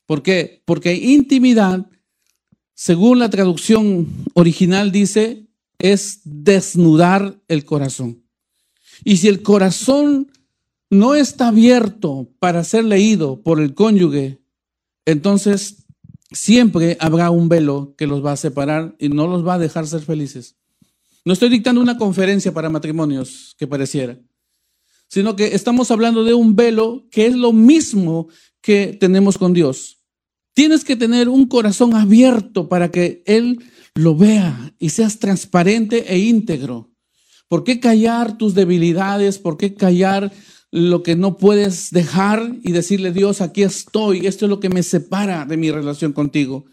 [0.06, 0.62] ¿Por qué?
[0.64, 1.86] Porque intimidad,
[2.74, 5.46] según la traducción original, dice,
[5.78, 8.24] es desnudar el corazón.
[9.04, 10.30] Y si el corazón
[10.90, 14.42] no está abierto para ser leído por el cónyuge,
[15.06, 15.86] entonces
[16.32, 19.86] siempre habrá un velo que los va a separar y no los va a dejar
[19.86, 20.56] ser felices.
[21.24, 24.18] No estoy dictando una conferencia para matrimonios que pareciera,
[25.08, 28.28] sino que estamos hablando de un velo que es lo mismo
[28.60, 29.98] que tenemos con Dios.
[30.54, 33.62] Tienes que tener un corazón abierto para que Él
[33.94, 36.90] lo vea y seas transparente e íntegro.
[37.48, 39.38] ¿Por qué callar tus debilidades?
[39.38, 40.32] ¿Por qué callar
[40.72, 44.82] lo que no puedes dejar y decirle, Dios, aquí estoy, esto es lo que me
[44.82, 46.64] separa de mi relación contigo?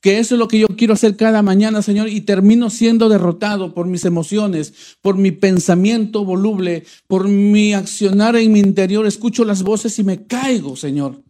[0.00, 3.74] Que eso es lo que yo quiero hacer cada mañana, Señor, y termino siendo derrotado
[3.74, 9.06] por mis emociones, por mi pensamiento voluble, por mi accionar en mi interior.
[9.06, 11.22] Escucho las voces y me caigo, Señor.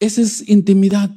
[0.00, 1.10] Esa es intimidad.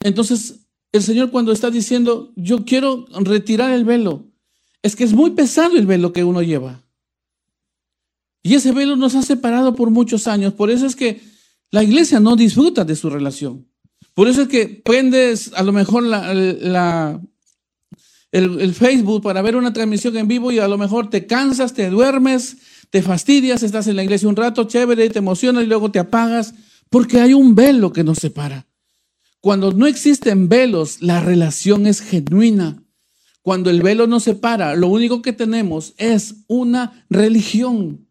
[0.00, 0.60] Entonces,
[0.92, 4.26] el Señor cuando está diciendo, yo quiero retirar el velo,
[4.82, 6.84] es que es muy pesado el velo que uno lleva.
[8.48, 10.54] Y ese velo nos ha separado por muchos años.
[10.54, 11.20] Por eso es que
[11.70, 13.66] la iglesia no disfruta de su relación.
[14.14, 17.20] Por eso es que prendes a lo mejor la,
[18.32, 21.90] el, Facebook para ver una transmisión en vivo y a lo mejor te cansas, te
[21.90, 22.56] duermes,
[22.88, 26.54] te fastidias, estás en la iglesia un rato chévere, te emocionas y luego te apagas,
[26.88, 28.66] porque hay un velo que nos separa.
[29.40, 32.82] Cuando no existen velos, la relación es genuina.
[33.42, 38.07] Cuando el velo nos separa, lo único que tenemos es una religión.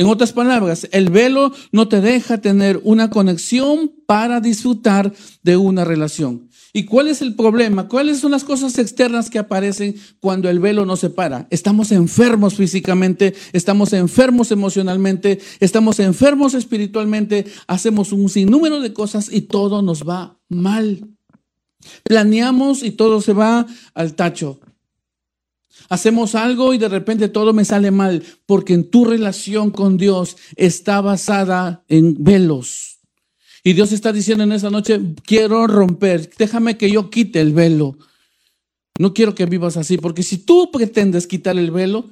[0.00, 5.84] En otras palabras, el velo no te deja tener una conexión para disfrutar de una
[5.84, 6.48] relación.
[6.72, 7.86] ¿Y cuál es el problema?
[7.86, 11.46] ¿Cuáles son las cosas externas que aparecen cuando el velo nos separa?
[11.50, 19.42] Estamos enfermos físicamente, estamos enfermos emocionalmente, estamos enfermos espiritualmente, hacemos un sinnúmero de cosas y
[19.42, 21.10] todo nos va mal.
[22.04, 24.60] Planeamos y todo se va al tacho.
[25.90, 30.36] Hacemos algo y de repente todo me sale mal, porque en tu relación con Dios
[30.54, 33.00] está basada en velos.
[33.64, 37.98] Y Dios está diciendo en esa noche, quiero romper, déjame que yo quite el velo.
[39.00, 42.08] No quiero que vivas así, porque si tú pretendes quitar el velo,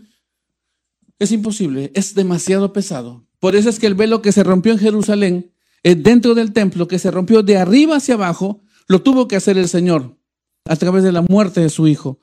[1.21, 3.29] es imposible, es demasiado pesado.
[3.39, 5.53] Por eso es que el velo que se rompió en Jerusalén,
[5.85, 9.57] eh, dentro del templo, que se rompió de arriba hacia abajo, lo tuvo que hacer
[9.57, 10.19] el Señor
[10.65, 12.19] a través de la muerte de su Hijo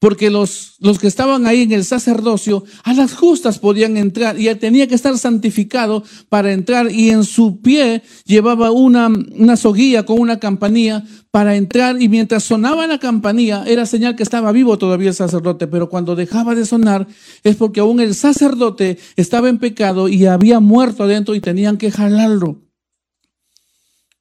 [0.00, 4.48] porque los, los que estaban ahí en el sacerdocio a las justas podían entrar y
[4.48, 10.06] él tenía que estar santificado para entrar y en su pie llevaba una, una soguilla
[10.06, 14.78] con una campanilla para entrar y mientras sonaba la campanilla era señal que estaba vivo
[14.78, 17.06] todavía el sacerdote, pero cuando dejaba de sonar
[17.44, 21.90] es porque aún el sacerdote estaba en pecado y había muerto adentro y tenían que
[21.90, 22.62] jalarlo.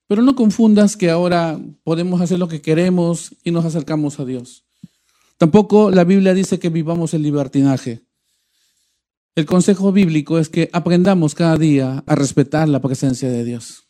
[0.07, 4.65] Pero no confundas que ahora podemos hacer lo que queremos y nos acercamos a Dios.
[5.39, 8.03] Tampoco la Biblia dice que vivamos el libertinaje.
[9.35, 13.87] El consejo bíblico es que aprendamos cada día a respetar la presencia de Dios.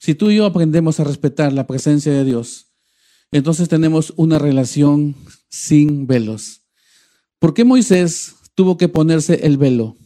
[0.00, 2.72] Si tú y yo aprendemos a respetar la presencia de Dios,
[3.30, 5.14] entonces tenemos una relación
[5.48, 6.62] sin velos.
[7.38, 9.96] ¿Por qué Moisés tuvo que ponerse el velo?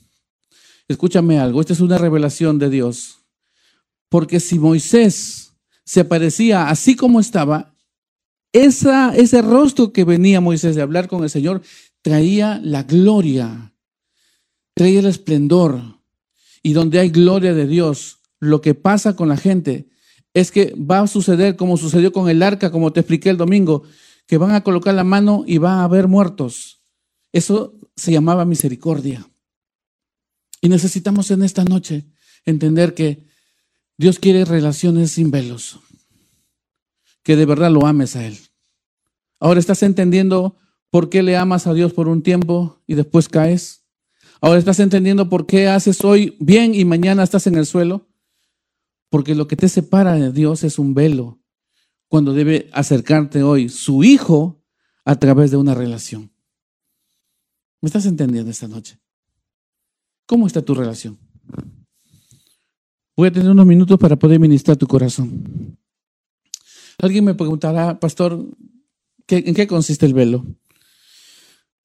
[0.88, 3.20] Escúchame algo, esta es una revelación de Dios.
[4.10, 5.54] Porque si Moisés
[5.86, 7.73] se aparecía así como estaba,
[8.54, 11.60] esa, ese rostro que venía Moisés de hablar con el Señor
[12.02, 13.74] traía la gloria,
[14.74, 16.00] traía el esplendor.
[16.62, 19.86] y donde hay gloria de Dios, lo que pasa con la gente
[20.32, 23.82] es que va a suceder como sucedió con el arca, como te expliqué el domingo,
[24.26, 26.80] que van a colocar la mano y va a haber muertos.
[27.32, 29.28] Eso se llamaba misericordia.
[30.62, 32.06] Y necesitamos en esta noche
[32.46, 33.26] entender que
[33.98, 35.80] Dios quiere relaciones sin velos,
[37.24, 38.38] que de verdad lo ames a Él.
[39.40, 40.56] Ahora estás entendiendo
[40.90, 43.84] por qué le amas a Dios por un tiempo y después caes.
[44.40, 48.06] Ahora estás entendiendo por qué haces hoy bien y mañana estás en el suelo.
[49.10, 51.40] Porque lo que te separa de Dios es un velo
[52.08, 54.62] cuando debe acercarte hoy su hijo
[55.04, 56.30] a través de una relación.
[57.80, 58.98] ¿Me estás entendiendo esta noche?
[60.26, 61.18] ¿Cómo está tu relación?
[63.16, 65.78] Voy a tener unos minutos para poder ministrar tu corazón.
[66.98, 68.46] Alguien me preguntará, pastor,
[69.28, 70.46] ¿en qué consiste el velo?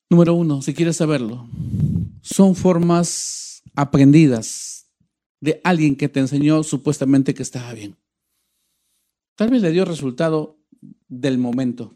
[0.09, 1.47] Número uno, si quieres saberlo,
[2.21, 4.87] son formas aprendidas
[5.39, 7.97] de alguien que te enseñó supuestamente que estaba bien.
[9.35, 10.59] Tal vez le dio resultado
[11.07, 11.95] del momento,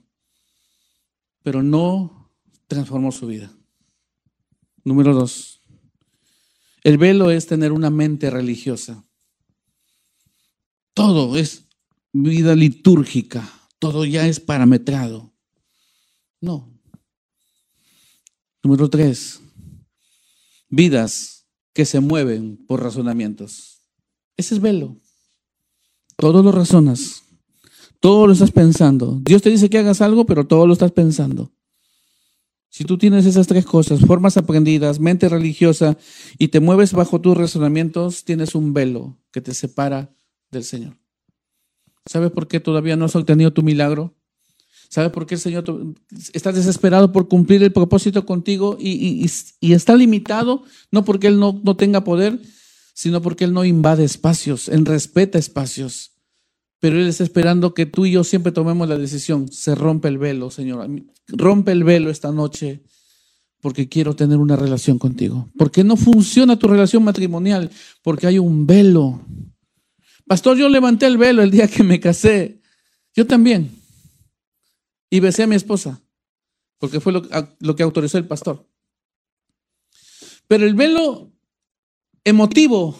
[1.41, 2.31] pero no
[2.67, 3.51] transformó su vida.
[4.83, 5.61] Número dos,
[6.83, 9.05] el velo es tener una mente religiosa.
[10.93, 11.62] Todo es
[12.13, 15.33] vida litúrgica, todo ya es parametrado.
[16.39, 16.71] No.
[18.63, 19.41] Número tres,
[20.69, 23.81] vidas que se mueven por razonamientos.
[24.37, 25.01] Ese es velo.
[26.15, 27.23] Todo lo razonas.
[27.99, 29.19] Todo lo estás pensando.
[29.21, 31.51] Dios te dice que hagas algo, pero todo lo estás pensando.
[32.69, 35.97] Si tú tienes esas tres cosas, formas aprendidas, mente religiosa
[36.37, 40.15] y te mueves bajo tus razonamientos, tienes un velo que te separa
[40.51, 41.02] del Señor.
[42.05, 44.13] ¿Sabes por qué todavía no has obtenido tu milagro?
[44.89, 45.65] ¿Sabes por qué el Señor
[46.33, 49.25] está desesperado por cumplir el propósito contigo y,
[49.61, 50.63] está limitado?
[50.91, 52.39] No porque Él no, no tenga poder,
[52.93, 56.11] sino porque Él no invade espacios, Él respeta espacios.
[56.79, 59.51] Pero Él está esperando que tú y yo siempre tomemos la decisión.
[59.51, 60.87] Se rompe el velo, Señor.
[61.27, 62.83] Rompe el velo esta noche
[63.61, 65.49] porque quiero tener una relación contigo.
[65.57, 67.71] Porque no funciona tu relación matrimonial,
[68.03, 69.21] porque hay un velo.
[70.25, 72.61] Pastor, yo levanté el velo el día que me casé.
[73.13, 73.71] Yo también.
[75.09, 76.01] Y besé a mi esposa,
[76.79, 78.67] porque fue lo, que autorizó el pastor.
[80.47, 81.31] Pero el velo
[82.23, 82.97] emotivo,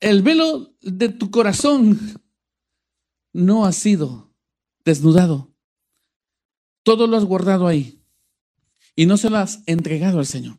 [0.00, 2.20] el velo de tu corazón,
[3.32, 4.34] no ha sido
[4.84, 5.54] desnudado.
[6.82, 8.02] Todo lo has guardado ahí
[8.96, 10.58] y no se lo has entregado al Señor.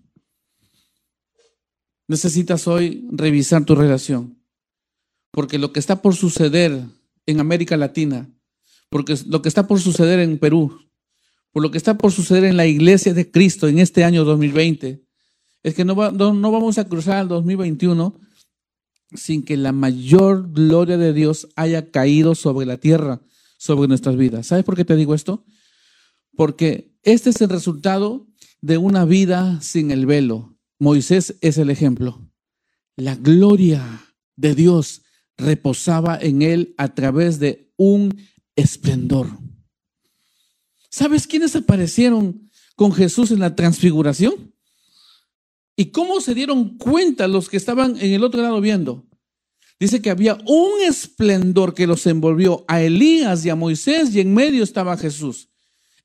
[2.07, 4.34] Necesitas hoy revisar tu relación,
[5.35, 6.81] porque lo que está por suceder
[7.25, 8.33] en América Latina,
[8.89, 10.79] porque lo que está por suceder en Perú,
[11.51, 15.03] por lo que está por suceder en la iglesia de Cristo en este año 2020,
[15.61, 18.17] es que no, no vamos a cruzar al 2021
[19.13, 23.21] sin que la mayor gloria de Dios haya caído sobre la tierra,
[23.57, 24.47] sobre nuestras vidas.
[24.47, 25.43] ¿Sabes por qué te digo esto?
[26.37, 28.25] Porque este es el resultado
[28.61, 30.57] de una vida sin el velo.
[30.79, 32.25] Moisés es el ejemplo.
[32.95, 34.01] La gloria
[34.37, 35.01] de Dios
[35.37, 38.17] reposaba en él a través de un
[38.55, 39.27] esplendor.
[40.89, 44.53] ¿Sabes quiénes aparecieron con Jesús en la transfiguración?
[45.75, 49.05] ¿Y cómo se dieron cuenta los que estaban en el otro lado viendo?
[49.77, 54.33] Dice que había un esplendor que los envolvió a Elías y a Moisés y en
[54.33, 55.49] medio estaba Jesús.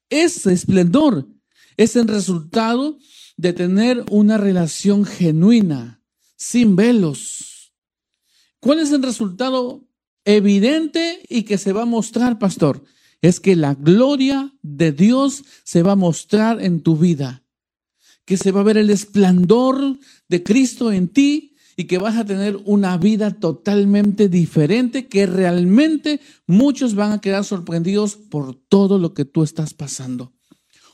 [0.09, 1.29] Ese esplendor
[1.77, 2.99] es el resultado
[3.37, 6.03] de tener una relación genuina,
[6.37, 7.50] sin velos.
[8.61, 9.89] ¿Cuál es el resultado
[10.25, 12.85] evidente y que se va a mostrar, pastor?
[13.23, 17.43] Es que la gloria de Dios se va a mostrar en tu vida
[18.31, 22.25] que se va a ver el esplendor de Cristo en ti y que vas a
[22.25, 29.15] tener una vida totalmente diferente, que realmente muchos van a quedar sorprendidos por todo lo
[29.15, 30.33] que tú estás pasando.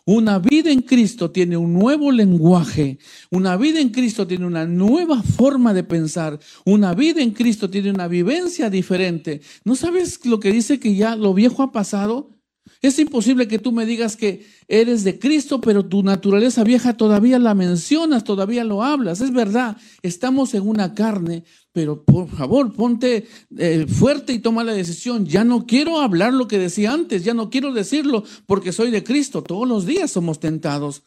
[0.08, 5.20] Una vida en Cristo tiene un nuevo lenguaje, una vida en Cristo tiene una nueva
[5.20, 9.40] forma de pensar, una vida en Cristo tiene una vivencia diferente.
[9.64, 12.35] ¿No sabes lo que dice que ya lo viejo ha pasado?
[12.82, 17.38] Es imposible que tú me digas que eres de Cristo, pero tu naturaleza vieja todavía
[17.38, 19.20] la mencionas, todavía lo hablas.
[19.20, 24.74] Es verdad, estamos en una carne, pero por favor, ponte eh, fuerte y toma la
[24.74, 25.26] decisión.
[25.26, 29.02] Ya no quiero hablar lo que decía antes, ya no quiero decirlo porque soy de
[29.02, 29.42] Cristo.
[29.42, 31.02] Todos los días somos tentados.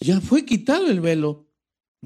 [0.00, 1.48] Ya fue quitado el velo,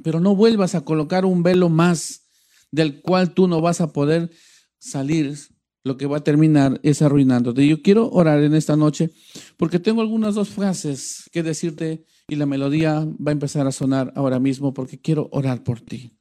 [0.02, 2.28] pero no vuelvas a colocar un velo más
[2.70, 4.30] del cual tú no vas a poder
[4.78, 5.36] salir
[5.82, 7.66] lo que va a terminar es arruinándote.
[7.66, 9.10] Yo quiero orar en esta noche
[9.56, 14.12] porque tengo algunas dos frases que decirte y la melodía va a empezar a sonar
[14.14, 16.16] ahora mismo porque quiero orar por ti.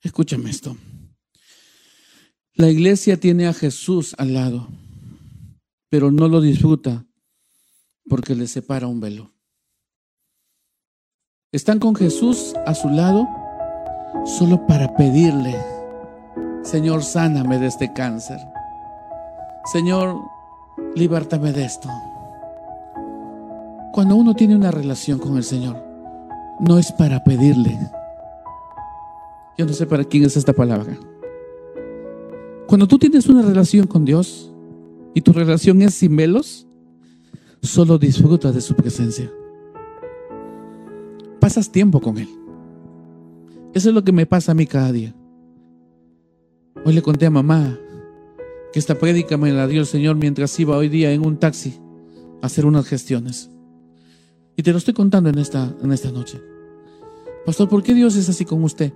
[0.00, 0.76] Escúchame esto.
[2.54, 4.68] La iglesia tiene a Jesús al lado,
[5.88, 7.04] pero no lo disfruta
[8.08, 9.34] porque le separa un velo.
[11.50, 13.26] Están con Jesús a su lado
[14.24, 15.56] solo para pedirle,
[16.62, 18.38] Señor, sáname de este cáncer.
[19.64, 20.20] Señor,
[20.94, 21.88] libértame de esto.
[23.92, 25.82] Cuando uno tiene una relación con el Señor,
[26.60, 27.78] no es para pedirle.
[29.56, 30.98] Yo no sé para quién es esta palabra.
[32.66, 34.52] Cuando tú tienes una relación con Dios
[35.14, 36.66] y tu relación es sin velos,
[37.62, 39.32] solo disfrutas de su presencia.
[41.40, 42.28] Pasas tiempo con Él.
[43.72, 45.14] Eso es lo que me pasa a mí cada día.
[46.84, 47.78] Hoy le conté a mamá
[48.74, 51.74] que esta prédica me la dio el Señor mientras iba hoy día en un taxi
[52.42, 53.48] a hacer unas gestiones.
[54.56, 56.40] Y te lo estoy contando en esta, en esta noche.
[57.46, 58.92] Pastor, ¿por qué Dios es así con usted?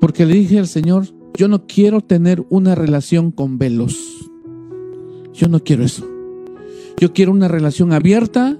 [0.00, 3.98] Porque le dije al Señor, yo no quiero tener una relación con velos.
[5.34, 6.08] Yo no quiero eso.
[6.98, 8.58] Yo quiero una relación abierta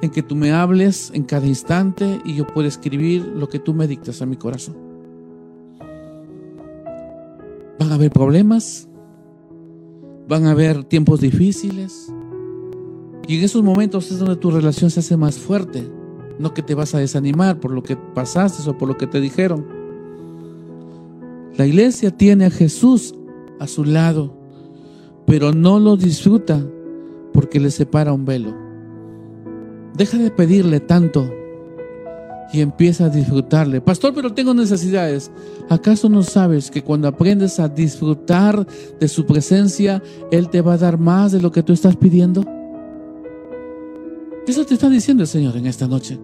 [0.00, 3.72] en que tú me hables en cada instante y yo pueda escribir lo que tú
[3.72, 4.74] me dictas a mi corazón.
[7.78, 8.88] Van a haber problemas,
[10.28, 12.12] van a haber tiempos difíciles,
[13.26, 15.88] y en esos momentos es donde tu relación se hace más fuerte.
[16.38, 19.20] No que te vas a desanimar por lo que pasaste o por lo que te
[19.20, 19.64] dijeron.
[21.56, 23.14] La iglesia tiene a Jesús
[23.60, 24.34] a su lado,
[25.26, 26.66] pero no lo disfruta
[27.32, 28.54] porque le separa un velo.
[29.94, 31.30] Deja de pedirle tanto
[32.52, 33.80] y empieza a disfrutarle.
[33.80, 35.30] Pastor, pero tengo necesidades.
[35.70, 38.66] ¿Acaso no sabes que cuando aprendes a disfrutar
[39.00, 42.44] de su presencia, Él te va a dar más de lo que tú estás pidiendo?
[44.46, 46.18] Eso te está diciendo el Señor en esta noche.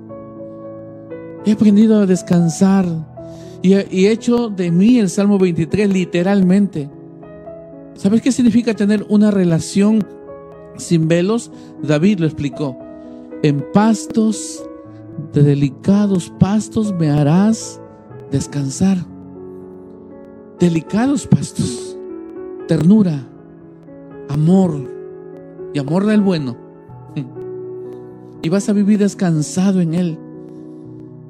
[1.46, 2.84] He aprendido a descansar
[3.62, 6.90] y he hecho de mí el Salmo 23 literalmente.
[7.94, 10.06] ¿Sabes qué significa tener una relación
[10.76, 11.50] sin velos?
[11.82, 12.76] David lo explicó.
[13.42, 14.67] En pastos,
[15.32, 17.80] de delicados pastos me harás
[18.30, 18.98] descansar.
[20.58, 21.96] Delicados pastos,
[22.66, 23.28] ternura,
[24.28, 24.90] amor
[25.72, 26.56] y amor del bueno
[28.42, 30.18] y vas a vivir descansado en Él.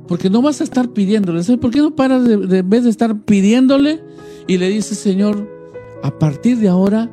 [0.07, 1.43] Porque no vas a estar pidiéndole.
[1.43, 4.03] ¿Sabes por qué no paras de, de, vez de estar pidiéndole
[4.47, 5.47] y le dices, Señor,
[6.03, 7.11] a partir de ahora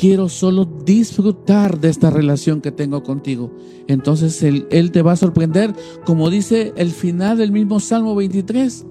[0.00, 3.50] quiero solo disfrutar de esta relación que tengo contigo?
[3.86, 5.74] Entonces él, te va a sorprender,
[6.06, 8.86] como dice el final del mismo Salmo 23.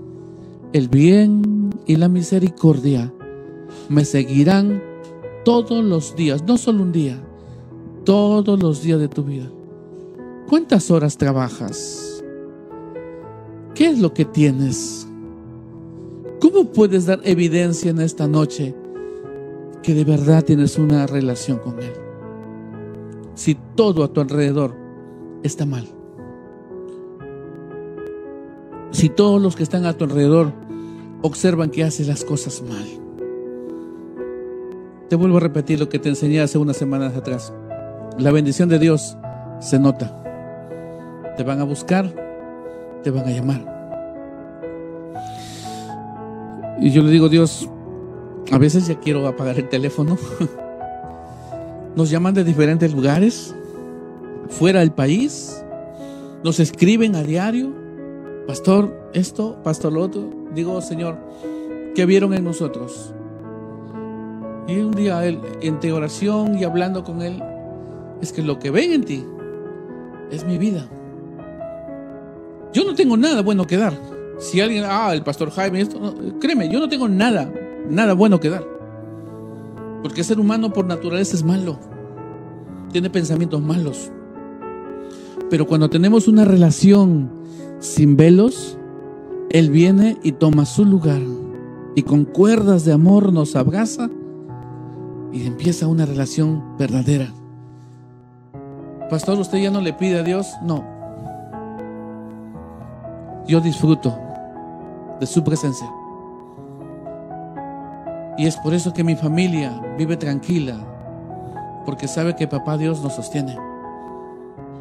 [0.72, 3.12] El bien y la misericordia
[3.90, 4.84] me seguirán
[5.44, 7.20] todos los días, no solo un día,
[8.06, 9.52] todos los días de tu vida.
[10.48, 12.24] ¿Cuántas horas trabajas?
[13.74, 15.08] ¿Qué es lo que tienes?
[16.40, 18.76] ¿Cómo puedes dar evidencia en esta noche
[19.90, 21.92] que de verdad tienes una relación con Él?
[23.34, 24.76] Si todo a tu alrededor
[25.42, 25.88] está mal.
[28.92, 30.54] Si todos los que están a tu alrededor
[31.24, 32.86] observan que haces las cosas mal.
[35.10, 37.52] Te vuelvo a repetir lo que te enseñé hace unas semanas atrás.
[38.20, 39.18] La bendición de Dios
[39.60, 40.22] se nota.
[41.36, 42.14] Te van a buscar,
[43.02, 43.66] te van a llamar.
[46.80, 47.68] Y yo le digo, Dios,
[48.52, 50.18] a veces ya quiero apagar el teléfono.
[51.96, 53.56] Nos llaman de diferentes lugares,
[54.48, 55.64] fuera del país.
[56.44, 57.74] Nos escriben a diario.
[58.48, 60.30] Pastor, esto, pastor, lo otro.
[60.56, 61.18] Digo, Señor,
[61.96, 63.14] ¿qué vieron en nosotros?
[64.68, 67.42] Y un día él, entre oración y hablando con él,
[68.22, 69.26] es que lo que ven en ti
[70.32, 70.88] es mi vida.
[72.74, 73.94] Yo no tengo nada bueno que dar.
[74.40, 77.52] Si alguien, ah, el pastor Jaime, esto, créeme, yo no tengo nada,
[77.90, 78.66] nada bueno que dar.
[80.02, 81.80] Porque el ser humano por naturaleza es malo.
[82.92, 84.12] Tiene pensamientos malos.
[85.50, 87.30] Pero cuando tenemos una relación
[87.80, 88.78] sin velos,
[89.50, 91.22] Él viene y toma su lugar.
[91.96, 94.10] Y con cuerdas de amor nos abraza
[95.32, 97.34] y empieza una relación verdadera.
[99.10, 100.48] Pastor, ¿usted ya no le pide a Dios?
[100.64, 100.86] No,
[103.50, 104.16] yo disfruto
[105.20, 105.88] de su presencia.
[108.40, 110.78] Y es por eso que mi familia vive tranquila,
[111.86, 113.58] porque sabe que papá Dios nos sostiene.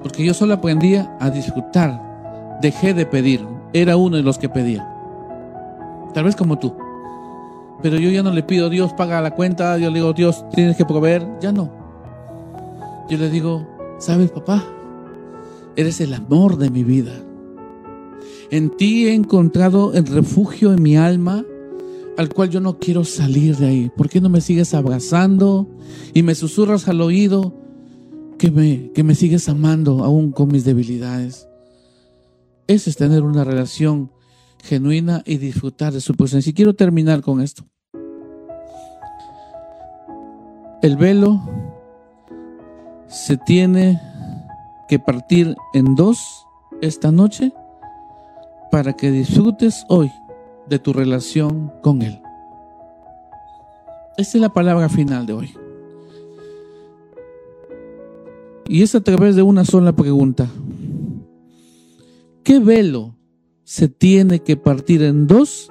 [0.01, 4.89] Porque yo solo aprendía a disfrutar, dejé de pedir, era uno de los que pedía.
[6.15, 6.73] Tal vez como tú.
[7.83, 10.77] Pero yo ya no le pido, Dios paga la cuenta, yo le digo, Dios tienes
[10.77, 11.69] que proveer, ya no.
[13.11, 13.67] Yo le digo,
[13.99, 14.63] ¿sabes papá?
[15.75, 17.13] Eres el amor de mi vida.
[18.53, 21.45] En ti he encontrado el refugio en mi alma.
[22.19, 23.93] Al cual yo no quiero salir de ahí.
[23.97, 25.69] ¿Por qué no me sigues abrazando
[26.13, 27.55] y me susurras al oído
[28.39, 31.49] que me, que me sigues amando aún con mis debilidades?
[32.67, 34.11] Eso es tener una relación
[34.65, 36.51] genuina y disfrutar de su presencia.
[36.51, 37.65] Y quiero terminar con esto.
[40.83, 41.41] El velo
[43.07, 44.01] se tiene
[44.89, 46.19] que partir en dos
[46.83, 47.53] esta noche
[48.73, 50.11] para que disfrutes hoy
[50.69, 52.21] de tu relación con Él.
[54.17, 55.55] Esta es la palabra final de hoy.
[58.67, 60.49] Y es a través de una sola pregunta.
[62.43, 63.15] ¿Qué velo
[63.65, 65.71] se tiene que partir en dos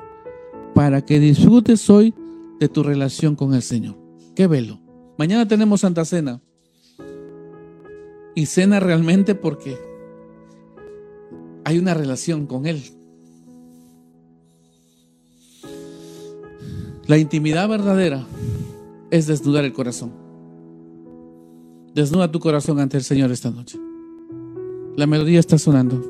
[0.74, 2.14] para que disfrutes hoy
[2.60, 3.98] de tu relación con el Señor?
[4.36, 4.80] ¿Qué velo?
[5.18, 6.41] Mañana tenemos Santa Cena.
[8.36, 9.78] Y cena realmente porque
[11.66, 12.82] hay una relación con Él.
[17.08, 18.26] La intimidad verdadera
[19.12, 20.12] es desnudar el corazón.
[21.95, 23.80] Desnuda tu corazón ante el Señor esta noche.
[24.97, 26.03] La melodía está sonando.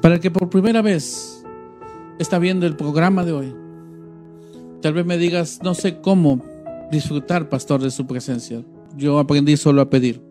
[0.00, 1.44] Para el que por primera vez
[2.18, 3.54] está viendo el programa de hoy,
[4.80, 6.42] tal vez me digas, no sé cómo
[6.90, 8.64] disfrutar, pastor, de su presencia.
[8.96, 10.22] Yo aprendí solo a pedir.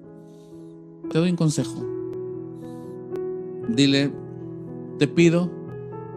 [1.12, 1.86] Te doy un consejo.
[3.70, 4.12] Dile,
[4.98, 5.52] te pido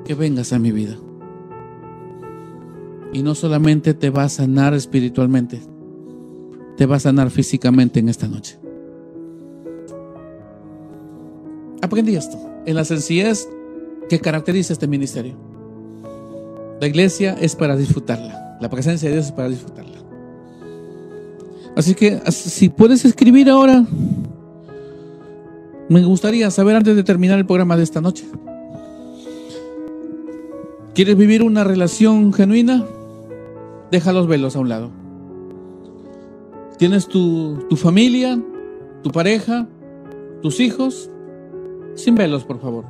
[0.07, 0.97] que vengas a mi vida.
[3.15, 5.63] Y no solamente te va a sanar espiritualmente,
[6.77, 8.59] te va a sanar físicamente en esta noche.
[11.81, 12.37] Aprendí esto,
[12.67, 13.49] en la sencillez
[14.09, 15.37] que caracteriza este ministerio.
[16.81, 19.99] La iglesia es para disfrutarla, la presencia de Dios es para disfrutarla.
[21.77, 23.87] Así que si puedes escribir ahora,
[25.89, 28.25] me gustaría saber antes de terminar el programa de esta noche.
[30.95, 32.85] ¿Quieres vivir una relación genuina?
[33.91, 34.91] Deja los velos a un lado.
[36.79, 38.43] Tienes tu, tu familia,
[39.03, 39.69] tu pareja,
[40.43, 41.11] tus hijos,
[41.95, 42.85] sin velos, por favor.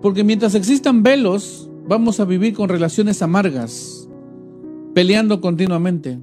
[0.00, 4.08] Porque mientras existan velos, vamos a vivir con relaciones amargas,
[4.94, 6.18] peleando continuamente.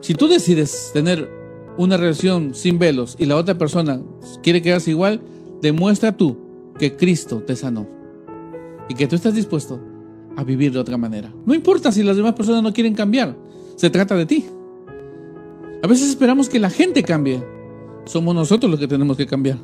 [0.00, 1.28] Si tú decides tener
[1.76, 4.00] una relación sin velos y la otra persona
[4.42, 5.20] quiere quedarse igual,
[5.60, 6.36] demuestra tú
[6.78, 7.86] que Cristo te sanó
[8.88, 9.80] y que tú estás dispuesto
[10.38, 11.34] a vivir de otra manera.
[11.44, 13.36] No importa si las demás personas no quieren cambiar,
[13.74, 14.46] se trata de ti.
[15.82, 17.42] A veces esperamos que la gente cambie.
[18.04, 19.58] Somos nosotros los que tenemos que cambiar.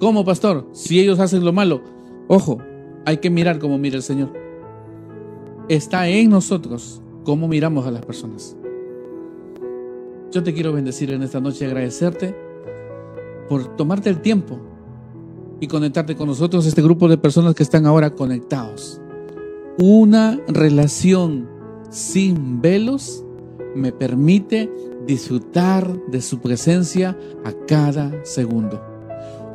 [0.00, 0.66] ¿Cómo, pastor?
[0.72, 1.80] Si ellos hacen lo malo,
[2.26, 2.58] ojo,
[3.06, 4.32] hay que mirar como mira el Señor.
[5.68, 8.56] Está en nosotros cómo miramos a las personas.
[10.32, 12.34] Yo te quiero bendecir en esta noche y agradecerte
[13.48, 14.58] por tomarte el tiempo
[15.60, 19.00] y conectarte con nosotros, este grupo de personas que están ahora conectados.
[19.78, 21.48] Una relación
[21.90, 23.24] sin velos
[23.74, 24.70] me permite
[25.06, 28.82] disfrutar de su presencia a cada segundo.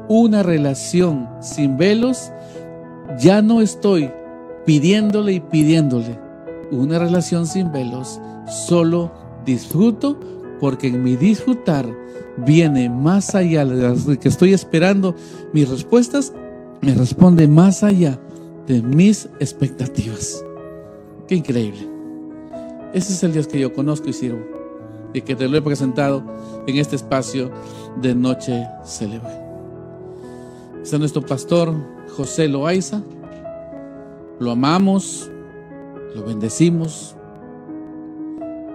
[0.07, 2.31] Una relación sin velos,
[3.19, 4.09] ya no estoy
[4.65, 6.17] pidiéndole y pidiéndole.
[6.71, 8.19] Una relación sin velos,
[8.67, 9.11] solo
[9.45, 10.19] disfruto
[10.59, 11.85] porque en mi disfrutar
[12.37, 15.13] viene más allá de las que estoy esperando
[15.53, 16.33] mis respuestas,
[16.81, 18.19] me responde más allá
[18.67, 20.43] de mis expectativas.
[21.27, 21.87] Qué increíble.
[22.93, 24.39] Ese es el Dios que yo conozco y sirvo
[25.13, 26.23] y que te lo he presentado
[26.67, 27.51] en este espacio
[28.01, 29.31] de Noche Célebre.
[30.81, 31.73] Este es nuestro pastor
[32.15, 33.01] José Loaiza.
[34.39, 35.31] Lo amamos,
[36.13, 37.15] lo bendecimos.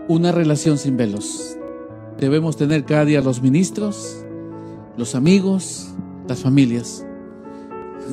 [0.08, 1.56] Una relación sin velos.
[2.18, 4.24] Debemos tener cada día los ministros,
[4.96, 5.88] los amigos,
[6.26, 7.06] las familias.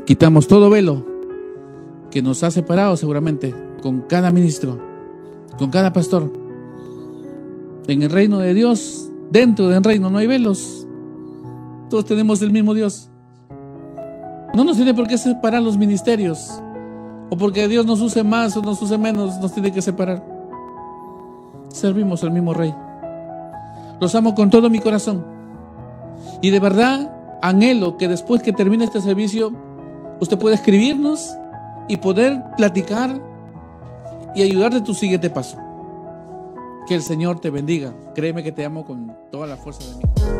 [0.06, 1.17] Quitamos todo velo
[2.12, 4.80] que nos ha separado seguramente con cada ministro,
[5.58, 6.32] con cada pastor.
[7.88, 10.88] En el reino de Dios, dentro del reino no hay velos.
[11.90, 13.10] Todos tenemos el mismo Dios.
[14.54, 16.62] No nos tiene por qué separar los ministerios.
[17.30, 20.24] O porque Dios nos use más o nos use menos, nos tiene que separar.
[21.70, 22.74] Servimos al mismo Rey.
[24.00, 25.26] Los amo con todo mi corazón.
[26.42, 29.54] Y de verdad anhelo que después que termine este servicio,
[30.20, 31.36] usted pueda escribirnos
[31.88, 33.22] y poder platicar
[34.36, 35.58] y ayudar de tu siguiente paso.
[36.88, 37.94] Que el Señor te bendiga.
[38.16, 40.37] Créeme que te amo con toda la fuerza de mí.